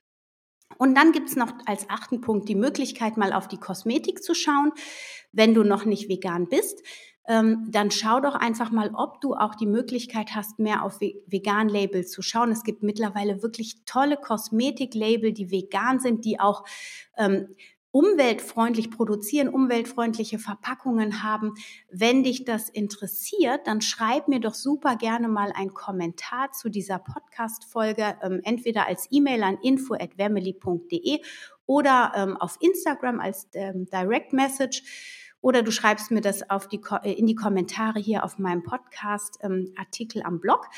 Und 0.77 0.97
dann 0.97 1.13
gibt's 1.13 1.37
noch 1.37 1.53
als 1.67 1.89
achten 1.89 2.21
Punkt 2.21 2.49
die 2.49 2.57
Möglichkeit, 2.57 3.17
mal 3.17 3.33
auf 3.33 3.47
die 3.47 3.59
Kosmetik 3.59 4.25
zu 4.25 4.35
schauen, 4.35 4.73
wenn 5.31 5.55
du 5.55 5.63
noch 5.63 5.85
nicht 5.85 6.09
vegan 6.09 6.49
bist 6.49 6.83
ähm, 7.27 7.67
dann 7.71 7.91
schau 7.91 8.21
doch 8.21 8.35
einfach 8.35 8.71
mal, 8.71 8.91
ob 8.95 9.21
du 9.21 9.35
auch 9.35 9.55
die 9.55 9.67
Möglichkeit 9.67 10.35
hast, 10.35 10.59
mehr 10.59 10.85
auf 10.85 11.01
Vegan-Label 11.01 12.07
zu 12.07 12.23
schauen. 12.23 12.53
Es 12.53 12.65
gibt 12.65 12.83
mittlerweile 12.83 13.43
wirklich 13.43 13.85
tolle 13.87 14.17
Kosmetik-Label, 14.17 15.33
die 15.33 15.51
vegan 15.51 16.01
sind, 16.01 16.25
die 16.25 16.39
auch 16.39 16.65
ähm, 17.17 17.49
umweltfreundlich 17.95 18.91
produzieren, 18.91 19.49
umweltfreundliche 19.49 20.41
Verpackungen 20.41 21.23
haben. 21.23 21.55
Wenn 21.89 22.25
dich 22.25 22.45
das 22.45 22.69
interessiert, 22.69 23.69
dann 23.69 23.81
schreib 23.81 24.27
mir 24.27 24.41
doch 24.41 24.55
super 24.55 24.97
gerne 24.97 25.29
mal 25.29 25.53
einen 25.55 25.75
Kommentar 25.75 26.51
zu 26.51 26.69
dieser 26.69 26.99
Podcast-Folge, 26.99 28.17
ähm, 28.21 28.41
entweder 28.43 28.89
als 28.89 29.07
E-Mail 29.13 29.45
an 29.45 29.59
info@wemily.de 29.63 31.21
oder 31.67 32.13
ähm, 32.17 32.37
auf 32.37 32.57
Instagram 32.61 33.21
als 33.21 33.47
ähm, 33.55 33.87
Direct 33.87 34.33
Message 34.33 34.83
oder 35.45 35.63
du 35.63 35.71
schreibst 35.71 36.11
mir 36.11 36.23
das 36.23 36.49
auf 36.49 36.69
die, 36.69 36.81
äh, 37.03 37.13
in 37.13 37.27
die 37.27 37.35
Kommentare 37.35 38.01
hier 38.01 38.25
auf 38.25 38.39
meinem 38.39 38.63
Podcast-Artikel 38.63 40.21
ähm, 40.21 40.27
am 40.27 40.41
Blog 40.41 40.69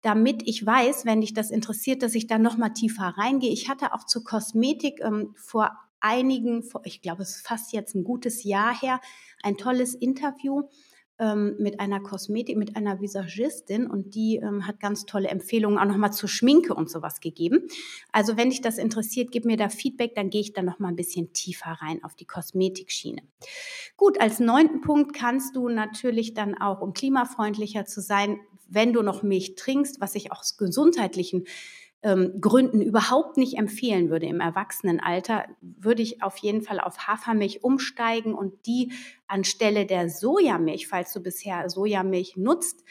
damit 0.00 0.46
ich 0.46 0.64
weiß, 0.64 1.06
wenn 1.06 1.22
dich 1.22 1.34
das 1.34 1.50
interessiert, 1.50 2.04
dass 2.04 2.14
ich 2.14 2.28
da 2.28 2.38
noch 2.38 2.56
mal 2.56 2.68
tiefer 2.68 3.14
reingehe. 3.18 3.50
Ich 3.50 3.68
hatte 3.68 3.92
auch 3.92 4.06
zur 4.06 4.22
Kosmetik 4.22 5.00
ähm, 5.00 5.34
vor 5.36 5.72
einigen, 5.98 6.62
vor, 6.62 6.82
ich 6.84 7.02
glaube, 7.02 7.22
es 7.22 7.36
ist 7.36 7.46
fast 7.46 7.72
jetzt 7.72 7.96
ein 7.96 8.04
gutes 8.04 8.44
Jahr 8.44 8.78
her, 8.78 9.00
ein 9.42 9.56
tolles 9.56 9.96
Interview 9.96 10.68
ähm, 11.18 11.56
mit 11.58 11.80
einer 11.80 12.00
Kosmetik, 12.00 12.56
mit 12.56 12.76
einer 12.76 13.00
Visagistin 13.00 13.86
und 13.86 14.14
die 14.14 14.36
ähm, 14.36 14.66
hat 14.66 14.80
ganz 14.80 15.04
tolle 15.04 15.28
Empfehlungen 15.28 15.78
auch 15.78 15.84
nochmal 15.84 16.12
zur 16.12 16.28
Schminke 16.28 16.74
und 16.74 16.90
sowas 16.90 17.20
gegeben. 17.20 17.68
Also 18.12 18.36
wenn 18.36 18.50
dich 18.50 18.60
das 18.60 18.78
interessiert, 18.78 19.32
gib 19.32 19.44
mir 19.44 19.56
da 19.56 19.68
Feedback, 19.68 20.14
dann 20.14 20.30
gehe 20.30 20.40
ich 20.40 20.52
da 20.52 20.62
nochmal 20.62 20.92
ein 20.92 20.96
bisschen 20.96 21.32
tiefer 21.32 21.78
rein 21.80 22.02
auf 22.04 22.14
die 22.14 22.26
Kosmetikschiene. 22.26 23.22
Gut, 23.96 24.20
als 24.20 24.40
neunten 24.40 24.80
Punkt 24.80 25.14
kannst 25.14 25.56
du 25.56 25.68
natürlich 25.68 26.34
dann 26.34 26.56
auch, 26.56 26.80
um 26.80 26.92
klimafreundlicher 26.92 27.84
zu 27.84 28.00
sein, 28.00 28.38
wenn 28.68 28.92
du 28.92 29.02
noch 29.02 29.22
Milch 29.22 29.54
trinkst, 29.56 30.00
was 30.00 30.14
ich 30.14 30.30
auch 30.30 30.40
aus 30.40 30.56
gesundheitlichen 30.56 31.44
ähm, 32.02 32.40
Gründen 32.40 32.80
überhaupt 32.80 33.36
nicht 33.36 33.58
empfehlen 33.58 34.08
würde 34.10 34.26
im 34.26 34.40
Erwachsenenalter, 34.40 35.46
würde 35.60 36.02
ich 36.02 36.22
auf 36.22 36.36
jeden 36.38 36.62
Fall 36.62 36.80
auf 36.80 37.08
Hafermilch 37.08 37.64
umsteigen 37.64 38.34
und 38.34 38.66
die 38.66 38.92
anstelle 39.26 39.84
der 39.84 40.08
Sojamilch, 40.08 40.86
falls 40.88 41.12
du 41.12 41.20
bisher 41.20 41.68
Sojamilch 41.68 42.36
nutzt, 42.36 42.84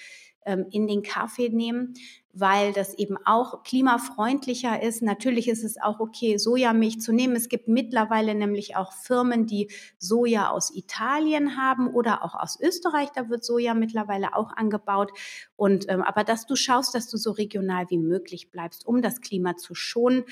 in 0.71 0.87
den 0.87 1.03
Kaffee 1.03 1.49
nehmen, 1.49 1.93
weil 2.33 2.71
das 2.71 2.93
eben 2.93 3.17
auch 3.25 3.63
klimafreundlicher 3.63 4.81
ist. 4.81 5.01
Natürlich 5.01 5.47
ist 5.47 5.63
es 5.63 5.81
auch 5.81 5.99
okay, 5.99 6.37
Sojamilch 6.37 7.01
zu 7.01 7.11
nehmen. 7.11 7.35
Es 7.35 7.49
gibt 7.49 7.67
mittlerweile 7.67 8.35
nämlich 8.35 8.75
auch 8.75 8.93
Firmen, 8.93 9.47
die 9.47 9.69
Soja 9.97 10.49
aus 10.49 10.73
Italien 10.73 11.57
haben 11.57 11.93
oder 11.93 12.23
auch 12.23 12.35
aus 12.35 12.59
Österreich. 12.61 13.09
Da 13.13 13.29
wird 13.29 13.43
Soja 13.43 13.73
mittlerweile 13.73 14.35
auch 14.35 14.55
angebaut. 14.55 15.11
Und 15.55 15.89
ähm, 15.89 16.01
aber 16.01 16.23
dass 16.23 16.45
du 16.45 16.55
schaust, 16.55 16.95
dass 16.95 17.09
du 17.09 17.17
so 17.17 17.31
regional 17.31 17.85
wie 17.89 17.97
möglich 17.97 18.51
bleibst, 18.51 18.85
um 18.85 19.01
das 19.01 19.21
Klima 19.21 19.57
zu 19.57 19.73
schonen. 19.75 20.23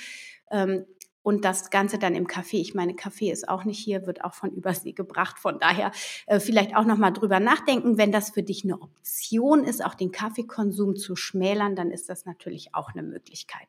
Ähm, 0.51 0.85
und 1.25 1.43
das 1.43 1.71
Ganze 1.71 1.97
dann 1.97 2.13
im 2.13 2.27
Kaffee. 2.27 2.61
Ich 2.61 2.75
meine, 2.75 2.93
Kaffee 2.93 3.31
ist 3.31 3.49
auch 3.49 3.63
nicht 3.63 3.79
hier, 3.79 4.05
wird 4.05 4.23
auch 4.23 4.35
von 4.35 4.51
Übersee 4.51 4.91
gebracht. 4.91 5.39
Von 5.39 5.57
daher 5.57 5.91
äh, 6.27 6.39
vielleicht 6.39 6.75
auch 6.75 6.85
nochmal 6.85 7.13
drüber 7.13 7.39
nachdenken. 7.39 7.97
Wenn 7.97 8.11
das 8.11 8.29
für 8.29 8.43
dich 8.43 8.63
eine 8.63 8.79
Option 8.79 9.63
ist, 9.63 9.83
auch 9.83 9.95
den 9.95 10.11
Kaffeekonsum 10.11 10.95
zu 10.95 11.15
schmälern, 11.15 11.75
dann 11.75 11.89
ist 11.89 12.09
das 12.09 12.27
natürlich 12.27 12.75
auch 12.75 12.93
eine 12.93 13.01
Möglichkeit. 13.01 13.67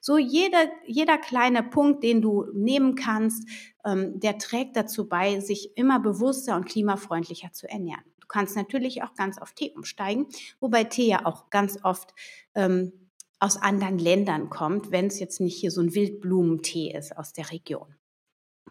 So 0.00 0.18
jeder, 0.18 0.68
jeder 0.84 1.16
kleine 1.16 1.62
Punkt, 1.62 2.02
den 2.02 2.22
du 2.22 2.46
nehmen 2.52 2.96
kannst, 2.96 3.48
ähm, 3.84 4.18
der 4.18 4.38
trägt 4.38 4.74
dazu 4.76 5.08
bei, 5.08 5.38
sich 5.38 5.76
immer 5.76 6.00
bewusster 6.00 6.56
und 6.56 6.66
klimafreundlicher 6.66 7.52
zu 7.52 7.70
ernähren. 7.70 8.02
Du 8.18 8.26
kannst 8.26 8.56
natürlich 8.56 9.04
auch 9.04 9.14
ganz 9.14 9.38
auf 9.38 9.52
Tee 9.52 9.70
umsteigen, 9.76 10.26
wobei 10.58 10.82
Tee 10.82 11.06
ja 11.06 11.24
auch 11.24 11.50
ganz 11.50 11.78
oft 11.84 12.14
ähm, 12.56 12.92
aus 13.38 13.56
anderen 13.56 13.98
Ländern 13.98 14.50
kommt, 14.50 14.90
wenn 14.90 15.06
es 15.06 15.18
jetzt 15.18 15.40
nicht 15.40 15.58
hier 15.58 15.70
so 15.70 15.80
ein 15.80 15.94
Wildblumentee 15.94 16.92
ist 16.96 17.16
aus 17.16 17.32
der 17.32 17.50
Region. 17.50 17.96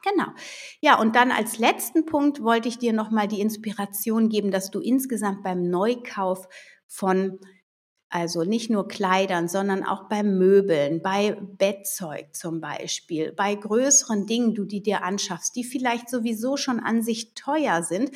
Genau. 0.04 0.28
Ja, 0.82 1.00
und 1.00 1.16
dann 1.16 1.32
als 1.32 1.58
letzten 1.58 2.06
Punkt 2.06 2.44
wollte 2.44 2.68
ich 2.68 2.78
dir 2.78 2.94
nochmal 2.94 3.28
die 3.28 3.42
Inspiration 3.42 4.30
geben, 4.30 4.52
dass 4.52 4.70
du 4.70 4.80
insgesamt 4.80 5.44
beim 5.44 5.70
Neukauf 5.70 6.48
von 6.88 7.40
also 8.10 8.44
nicht 8.44 8.70
nur 8.70 8.88
Kleidern, 8.88 9.50
sondern 9.50 9.84
auch 9.84 10.08
bei 10.08 10.24
Möbeln, 10.24 11.02
bei 11.02 11.38
Bettzeug 11.58 12.34
zum 12.34 12.62
Beispiel, 12.62 13.34
bei 13.34 13.54
größeren 13.56 14.26
Dingen, 14.26 14.54
du 14.54 14.64
die 14.64 14.82
dir 14.82 15.04
anschaffst, 15.04 15.56
die 15.56 15.66
vielleicht 15.66 16.10
sowieso 16.10 16.56
schon 16.56 16.80
an 16.80 17.02
sich 17.02 17.34
teuer 17.34 17.84
sind, 17.84 18.12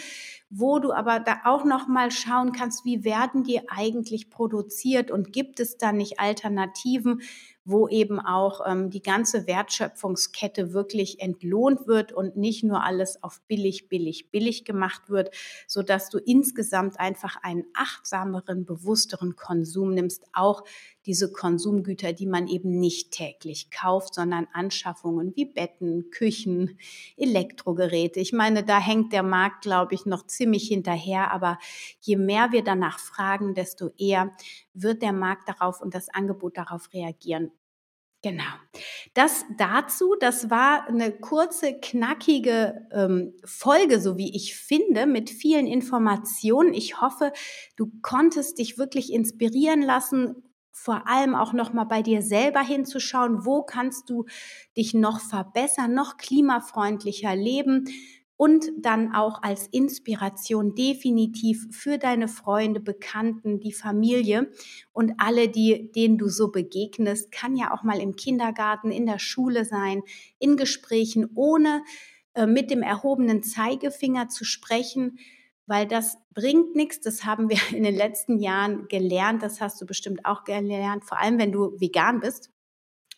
wo 0.49 0.79
du 0.79 0.91
aber 0.91 1.19
da 1.19 1.41
auch 1.45 1.63
noch 1.63 1.87
mal 1.87 2.11
schauen 2.11 2.51
kannst, 2.51 2.83
wie 2.85 3.03
werden 3.03 3.43
die 3.43 3.69
eigentlich 3.69 4.29
produziert 4.29 5.11
und 5.11 5.31
gibt 5.31 5.59
es 5.59 5.77
da 5.77 5.91
nicht 5.91 6.19
Alternativen, 6.19 7.21
wo 7.65 7.87
eben 7.87 8.19
auch 8.19 8.61
ähm, 8.65 8.89
die 8.89 9.01
ganze 9.01 9.45
Wertschöpfungskette 9.47 10.73
wirklich 10.73 11.19
entlohnt 11.19 11.87
wird 11.87 12.11
und 12.11 12.35
nicht 12.35 12.63
nur 12.63 12.83
alles 12.83 13.21
auf 13.21 13.41
billig, 13.47 13.89
billig, 13.89 14.31
billig 14.31 14.65
gemacht 14.65 15.09
wird, 15.09 15.29
so 15.67 15.83
dass 15.83 16.09
du 16.09 16.17
insgesamt 16.17 16.99
einfach 16.99 17.35
einen 17.41 17.65
achtsameren, 17.73 18.65
bewussteren 18.65 19.35
Konsum 19.35 19.93
nimmst, 19.93 20.25
auch 20.33 20.63
diese 21.05 21.31
Konsumgüter, 21.31 22.13
die 22.13 22.27
man 22.27 22.47
eben 22.47 22.79
nicht 22.79 23.11
täglich 23.11 23.71
kauft, 23.71 24.13
sondern 24.13 24.47
Anschaffungen 24.53 25.35
wie 25.35 25.45
Betten, 25.45 26.11
Küchen, 26.11 26.77
Elektrogeräte. 27.17 28.19
Ich 28.19 28.33
meine, 28.33 28.63
da 28.63 28.79
hängt 28.79 29.13
der 29.13 29.23
Markt, 29.23 29.61
glaube 29.61 29.95
ich, 29.95 30.05
noch 30.05 30.27
ziemlich 30.27 30.67
hinterher, 30.67 31.31
aber 31.31 31.57
je 31.99 32.15
mehr 32.15 32.51
wir 32.51 32.63
danach 32.63 32.99
fragen, 32.99 33.53
desto 33.53 33.89
eher 33.97 34.31
wird 34.73 35.01
der 35.01 35.13
Markt 35.13 35.49
darauf 35.49 35.81
und 35.81 35.93
das 35.93 36.09
Angebot 36.09 36.57
darauf 36.57 36.93
reagieren. 36.93 37.51
Genau. 38.21 38.43
Das 39.13 39.45
dazu, 39.57 40.15
das 40.19 40.49
war 40.49 40.87
eine 40.87 41.11
kurze, 41.11 41.79
knackige 41.79 42.85
ähm, 42.91 43.33
Folge, 43.45 44.01
so 44.01 44.17
wie 44.17 44.35
ich 44.35 44.55
finde, 44.57 45.05
mit 45.05 45.29
vielen 45.29 45.67
Informationen. 45.67 46.73
Ich 46.73 46.99
hoffe, 46.99 47.31
du 47.77 47.89
konntest 48.01 48.59
dich 48.59 48.77
wirklich 48.77 49.13
inspirieren 49.13 49.81
lassen, 49.81 50.43
vor 50.73 51.07
allem 51.07 51.33
auch 51.33 51.53
noch 51.53 51.71
mal 51.71 51.85
bei 51.85 52.01
dir 52.01 52.21
selber 52.21 52.61
hinzuschauen, 52.61 53.45
wo 53.45 53.63
kannst 53.63 54.09
du 54.09 54.25
dich 54.75 54.93
noch 54.93 55.21
verbessern, 55.21 55.93
noch 55.93 56.17
klimafreundlicher 56.17 57.35
leben 57.35 57.85
und 58.39 58.71
dann 58.77 59.13
auch 59.13 59.43
als 59.43 59.67
Inspiration 59.67 60.73
definitiv 60.73 61.67
für 61.71 61.97
deine 61.97 62.29
Freunde, 62.29 62.79
Bekannten, 62.79 63.59
die 63.59 63.73
Familie 63.73 64.49
und 64.93 65.11
alle, 65.17 65.49
die, 65.49 65.91
denen 65.91 66.17
du 66.17 66.29
so 66.29 66.49
begegnest, 66.49 67.33
kann 67.33 67.57
ja 67.57 67.73
auch 67.73 67.83
mal 67.83 67.99
im 67.99 68.15
Kindergarten, 68.15 68.91
in 68.91 69.05
der 69.05 69.19
Schule 69.19 69.65
sein, 69.65 70.03
in 70.39 70.55
Gesprächen, 70.55 71.29
ohne 71.35 71.83
äh, 72.33 72.45
mit 72.45 72.71
dem 72.71 72.81
erhobenen 72.81 73.43
Zeigefinger 73.43 74.29
zu 74.29 74.45
sprechen, 74.45 75.19
weil 75.65 75.85
das 75.85 76.17
bringt 76.33 76.77
nichts. 76.77 77.01
Das 77.01 77.25
haben 77.25 77.49
wir 77.49 77.57
in 77.75 77.83
den 77.83 77.95
letzten 77.95 78.39
Jahren 78.39 78.87
gelernt. 78.87 79.43
Das 79.43 79.59
hast 79.59 79.81
du 79.81 79.85
bestimmt 79.85 80.23
auch 80.23 80.45
gelernt, 80.45 81.03
vor 81.03 81.19
allem 81.19 81.39
wenn 81.39 81.51
du 81.51 81.77
vegan 81.77 82.21
bist 82.21 82.51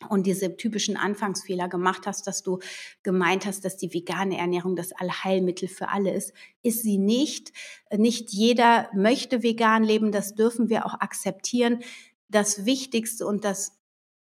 und 0.08 0.26
diese 0.26 0.56
typischen 0.56 0.96
Anfangsfehler 0.96 1.68
gemacht 1.68 2.06
hast, 2.06 2.26
dass 2.26 2.42
du 2.42 2.58
gemeint 3.02 3.46
hast, 3.46 3.64
dass 3.64 3.76
die 3.76 3.92
vegane 3.92 4.38
Ernährung 4.38 4.76
das 4.76 4.92
Allheilmittel 4.92 5.68
für 5.68 5.88
alle 5.88 6.12
ist, 6.12 6.32
ist 6.62 6.82
sie 6.82 6.98
nicht. 6.98 7.52
Nicht 7.96 8.30
jeder 8.30 8.88
möchte 8.94 9.42
vegan 9.42 9.84
leben, 9.84 10.12
das 10.12 10.34
dürfen 10.34 10.68
wir 10.68 10.86
auch 10.86 10.94
akzeptieren. 10.94 11.80
Das 12.28 12.64
Wichtigste 12.64 13.26
und 13.26 13.44
das 13.44 13.81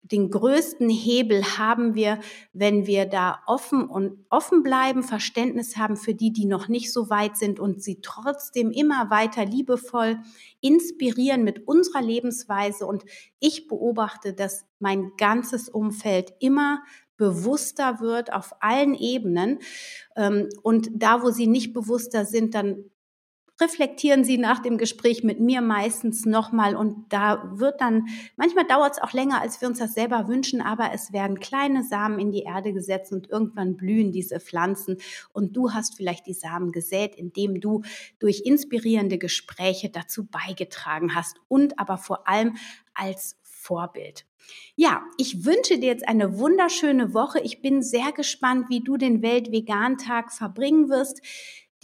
den 0.05 0.31
größten 0.31 0.91
Hebel 0.91 1.43
haben 1.57 1.95
wir, 1.95 2.21
wenn 2.53 2.87
wir 2.87 3.07
da 3.07 3.41
offen 3.47 3.89
und 3.89 4.27
offen 4.29 4.63
bleiben, 4.63 5.03
Verständnis 5.03 5.79
haben 5.79 5.97
für 5.97 6.15
die, 6.15 6.31
die 6.31 6.45
noch 6.45 6.69
nicht 6.69 6.93
so 6.93 7.09
weit 7.09 7.39
sind 7.39 7.59
und 7.59 7.83
sie 7.83 8.01
trotzdem 8.03 8.71
immer 8.71 9.09
weiter 9.09 9.47
liebevoll 9.47 10.19
inspirieren 10.61 11.43
mit 11.43 11.67
unserer 11.67 12.03
Lebensweise. 12.03 12.87
Und 12.87 13.05
ich 13.41 13.67
beobachte, 13.67 14.35
dass 14.35 14.67
mein 14.79 15.13
ganzes 15.17 15.71
Umfeld 15.71 16.35
immer 16.39 16.83
bewusster 17.17 18.01
wird 18.01 18.33
auf 18.33 18.53
allen 18.61 18.95
Ebenen. 18.95 19.61
Ähm, 20.17 20.49
und 20.63 20.91
da, 20.93 21.23
wo 21.23 21.31
sie 21.31 21.47
nicht 21.47 21.73
bewusster 21.73 22.27
sind, 22.27 22.55
dann 22.55 22.85
reflektieren 23.61 24.25
Sie 24.25 24.39
nach 24.39 24.61
dem 24.61 24.79
Gespräch 24.79 25.23
mit 25.23 25.41
mir 25.41 25.61
meistens 25.61 26.25
nochmal 26.27 26.75
und 26.75 27.07
da 27.13 27.53
wird 27.55 27.81
dann, 27.81 28.07
manchmal 28.37 28.67
dauert 28.67 28.95
es 28.95 29.03
auch 29.03 29.13
länger, 29.13 29.41
als 29.41 29.61
wir 29.61 29.69
uns 29.69 29.79
das 29.79 29.95
selber 29.95 30.27
wünschen, 30.29 30.61
aber 30.61 30.91
es 30.93 31.13
werden 31.13 31.39
kleine 31.39 31.85
Samen 31.85 32.19
in 32.19 32.33
die 32.33 32.43
Erde 32.43 32.73
gesetzt 32.73 33.13
und 33.13 33.31
irgendwann 33.31 33.77
blühen 33.77 34.11
diese 34.11 34.41
Pflanzen 34.41 34.99
und 35.33 35.57
du 35.57 35.73
hast 35.73 35.97
vielleicht 35.97 36.27
die 36.27 36.35
Samen 36.35 36.73
gesät, 36.73 37.15
indem 37.15 37.61
du 37.61 37.83
durch 38.19 38.43
inspirierende 38.45 39.19
Gespräche 39.19 39.91
dazu 39.91 40.27
beigetragen 40.27 41.15
hast 41.15 41.37
und 41.49 41.79
aber 41.79 41.97
vor 41.97 42.29
allem 42.29 42.57
als 42.93 43.37
Vorbild. 43.43 44.27
Ja, 44.77 45.03
ich 45.17 45.47
wünsche 45.47 45.79
dir 45.79 45.87
jetzt 45.87 46.07
eine 46.07 46.39
wunderschöne 46.39 47.15
Woche. 47.15 47.41
Ich 47.41 47.63
bin 47.63 47.83
sehr 47.83 48.13
gespannt, 48.13 48.69
wie 48.69 48.81
du 48.81 48.99
den 48.99 49.23
Weltvegan-Tag 49.23 50.33
verbringen 50.33 50.91
wirst. 50.91 51.23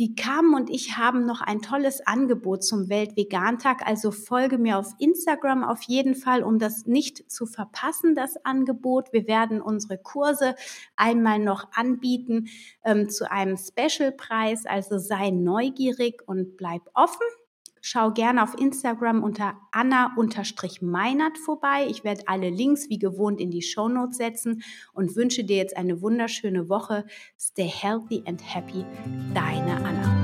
Die 0.00 0.14
Carmen 0.14 0.54
und 0.54 0.70
ich 0.70 0.96
haben 0.96 1.26
noch 1.26 1.42
ein 1.42 1.60
tolles 1.60 2.06
Angebot 2.06 2.64
zum 2.64 2.88
Weltvegantag, 2.88 3.86
also 3.86 4.12
folge 4.12 4.56
mir 4.56 4.78
auf 4.78 4.94
Instagram 4.98 5.62
auf 5.62 5.82
jeden 5.82 6.14
Fall, 6.14 6.42
um 6.42 6.58
das 6.58 6.86
nicht 6.86 7.30
zu 7.30 7.44
verpassen, 7.44 8.14
das 8.14 8.42
Angebot. 8.42 9.12
Wir 9.12 9.26
werden 9.26 9.60
unsere 9.60 9.98
Kurse 9.98 10.54
einmal 10.96 11.38
noch 11.38 11.70
anbieten 11.74 12.48
ähm, 12.82 13.10
zu 13.10 13.30
einem 13.30 13.58
Specialpreis, 13.58 14.64
also 14.64 14.96
sei 14.96 15.32
neugierig 15.32 16.22
und 16.26 16.56
bleib 16.56 16.80
offen. 16.94 17.26
Schau 17.80 18.12
gerne 18.12 18.42
auf 18.42 18.58
Instagram 18.58 19.22
unter 19.22 19.54
Anna-Meinert 19.72 21.38
vorbei. 21.38 21.86
Ich 21.88 22.04
werde 22.04 22.22
alle 22.26 22.50
Links 22.50 22.88
wie 22.88 22.98
gewohnt 22.98 23.40
in 23.40 23.50
die 23.50 23.62
Show 23.62 23.88
Notes 23.88 24.18
setzen 24.18 24.62
und 24.92 25.16
wünsche 25.16 25.44
dir 25.44 25.56
jetzt 25.56 25.76
eine 25.76 26.02
wunderschöne 26.02 26.68
Woche. 26.68 27.06
Stay 27.38 27.68
healthy 27.68 28.22
and 28.26 28.42
happy. 28.42 28.84
Deine 29.34 29.76
Anna. 29.84 30.19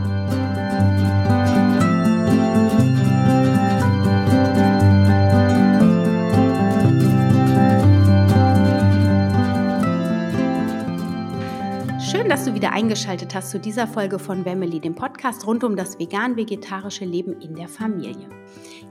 Schön, 12.26 12.32
dass 12.32 12.44
du 12.44 12.54
wieder 12.54 12.72
eingeschaltet 12.72 13.36
hast 13.36 13.52
zu 13.52 13.60
dieser 13.60 13.86
Folge 13.86 14.18
von 14.18 14.42
Family, 14.42 14.80
dem 14.80 14.96
Podcast 14.96 15.46
rund 15.46 15.62
um 15.62 15.76
das 15.76 16.00
vegan-vegetarische 16.00 17.04
Leben 17.04 17.40
in 17.40 17.54
der 17.54 17.68
Familie. 17.68 18.28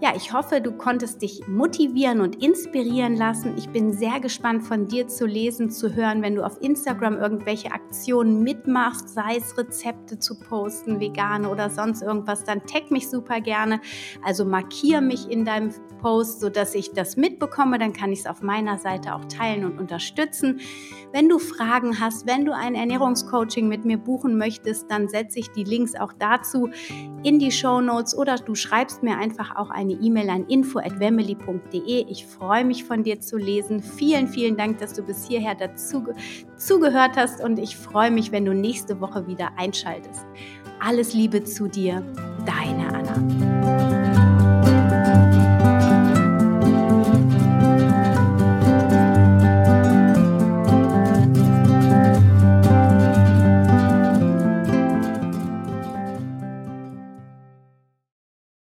Ja, 0.02 0.14
ich 0.16 0.32
hoffe, 0.32 0.62
du 0.62 0.72
konntest 0.72 1.22
dich 1.22 1.46
motivieren 1.48 2.22
und 2.22 2.42
inspirieren 2.42 3.16
lassen. 3.16 3.56
Ich 3.58 3.70
bin 3.70 3.92
sehr 3.92 4.22
gespannt 4.22 4.64
von 4.64 4.88
dir 4.88 5.08
zu 5.08 5.26
lesen, 5.26 5.70
zu 5.70 5.96
hören, 5.96 6.22
wenn 6.22 6.36
du 6.36 6.46
auf 6.46 6.62
Instagram 6.62 7.18
irgendwelche 7.18 7.72
Aktionen 7.72 8.42
mitmachst, 8.42 9.10
sei 9.10 9.38
es 9.38 9.58
Rezepte 9.58 10.18
zu 10.18 10.40
posten, 10.40 11.00
vegane 11.02 11.50
oder 11.50 11.70
sonst 11.70 12.04
irgendwas, 12.04 12.44
dann 12.46 12.66
tag 12.66 12.92
mich 12.92 13.10
super 13.10 13.42
gerne. 13.42 13.82
Also 14.24 14.46
markiere 14.46 15.02
mich 15.02 15.30
in 15.30 15.44
deinem 15.44 15.74
Post, 16.02 16.42
sodass 16.42 16.76
ich 16.76 16.92
das 16.92 17.18
mitbekomme, 17.18 17.80
dann 17.80 17.94
kann 17.94 18.12
ich 18.12 18.20
es 18.20 18.28
auf 18.28 18.42
meiner 18.42 18.78
Seite 18.78 19.16
auch 19.16 19.26
teilen 19.26 19.66
und 19.66 19.80
unterstützen. 19.80 20.60
Wenn 21.14 21.30
du 21.30 21.40
Fragen 21.40 22.00
hast, 22.00 22.28
wenn 22.28 22.46
du 22.46 22.54
ein 22.54 22.76
Ernährungscoaching 23.26 23.68
mit 23.68 23.86
mir 23.86 23.98
buchen 23.98 24.38
möchtest, 24.38 24.90
dann 24.90 25.08
setze 25.08 25.40
ich 25.40 25.52
die 25.52 25.64
Links 25.64 25.96
auch 25.96 26.14
dazu 26.14 26.70
in 27.24 27.40
die 27.40 27.52
Show 27.52 27.82
Notes 27.82 28.16
oder 28.18 28.36
du 28.36 28.56
schreibst 28.56 29.04
mir 29.04 29.18
einfach 29.18 29.56
auch 29.56 29.70
eine 29.70 29.94
E-Mail 29.94 30.30
an 30.30 30.46
info@wemily.de. 30.48 32.06
Ich 32.10 32.26
freue 32.26 32.66
mich 32.66 32.84
von 32.84 33.04
dir 33.04 33.20
zu 33.20 33.38
lesen. 33.38 33.82
Vielen, 33.82 34.28
vielen 34.28 34.58
Dank, 34.58 34.80
dass 34.80 34.94
du 34.94 35.04
bis 35.04 35.28
hierher 35.28 35.56
dazu 35.56 36.06
zugehört 36.58 37.18
hast 37.18 37.44
und 37.44 37.58
ich 37.58 37.76
freue 37.76 38.12
mich, 38.12 38.32
wenn 38.32 38.46
du 38.46 38.54
nächste 38.54 39.00
Woche 39.02 39.28
wieder 39.28 39.50
einschaltest. 39.58 40.26
Alles 40.80 41.14
Liebe 41.14 41.44
zu 41.44 41.68
dir, 41.68 42.04
deine 42.46 42.94
Anna. 42.94 43.45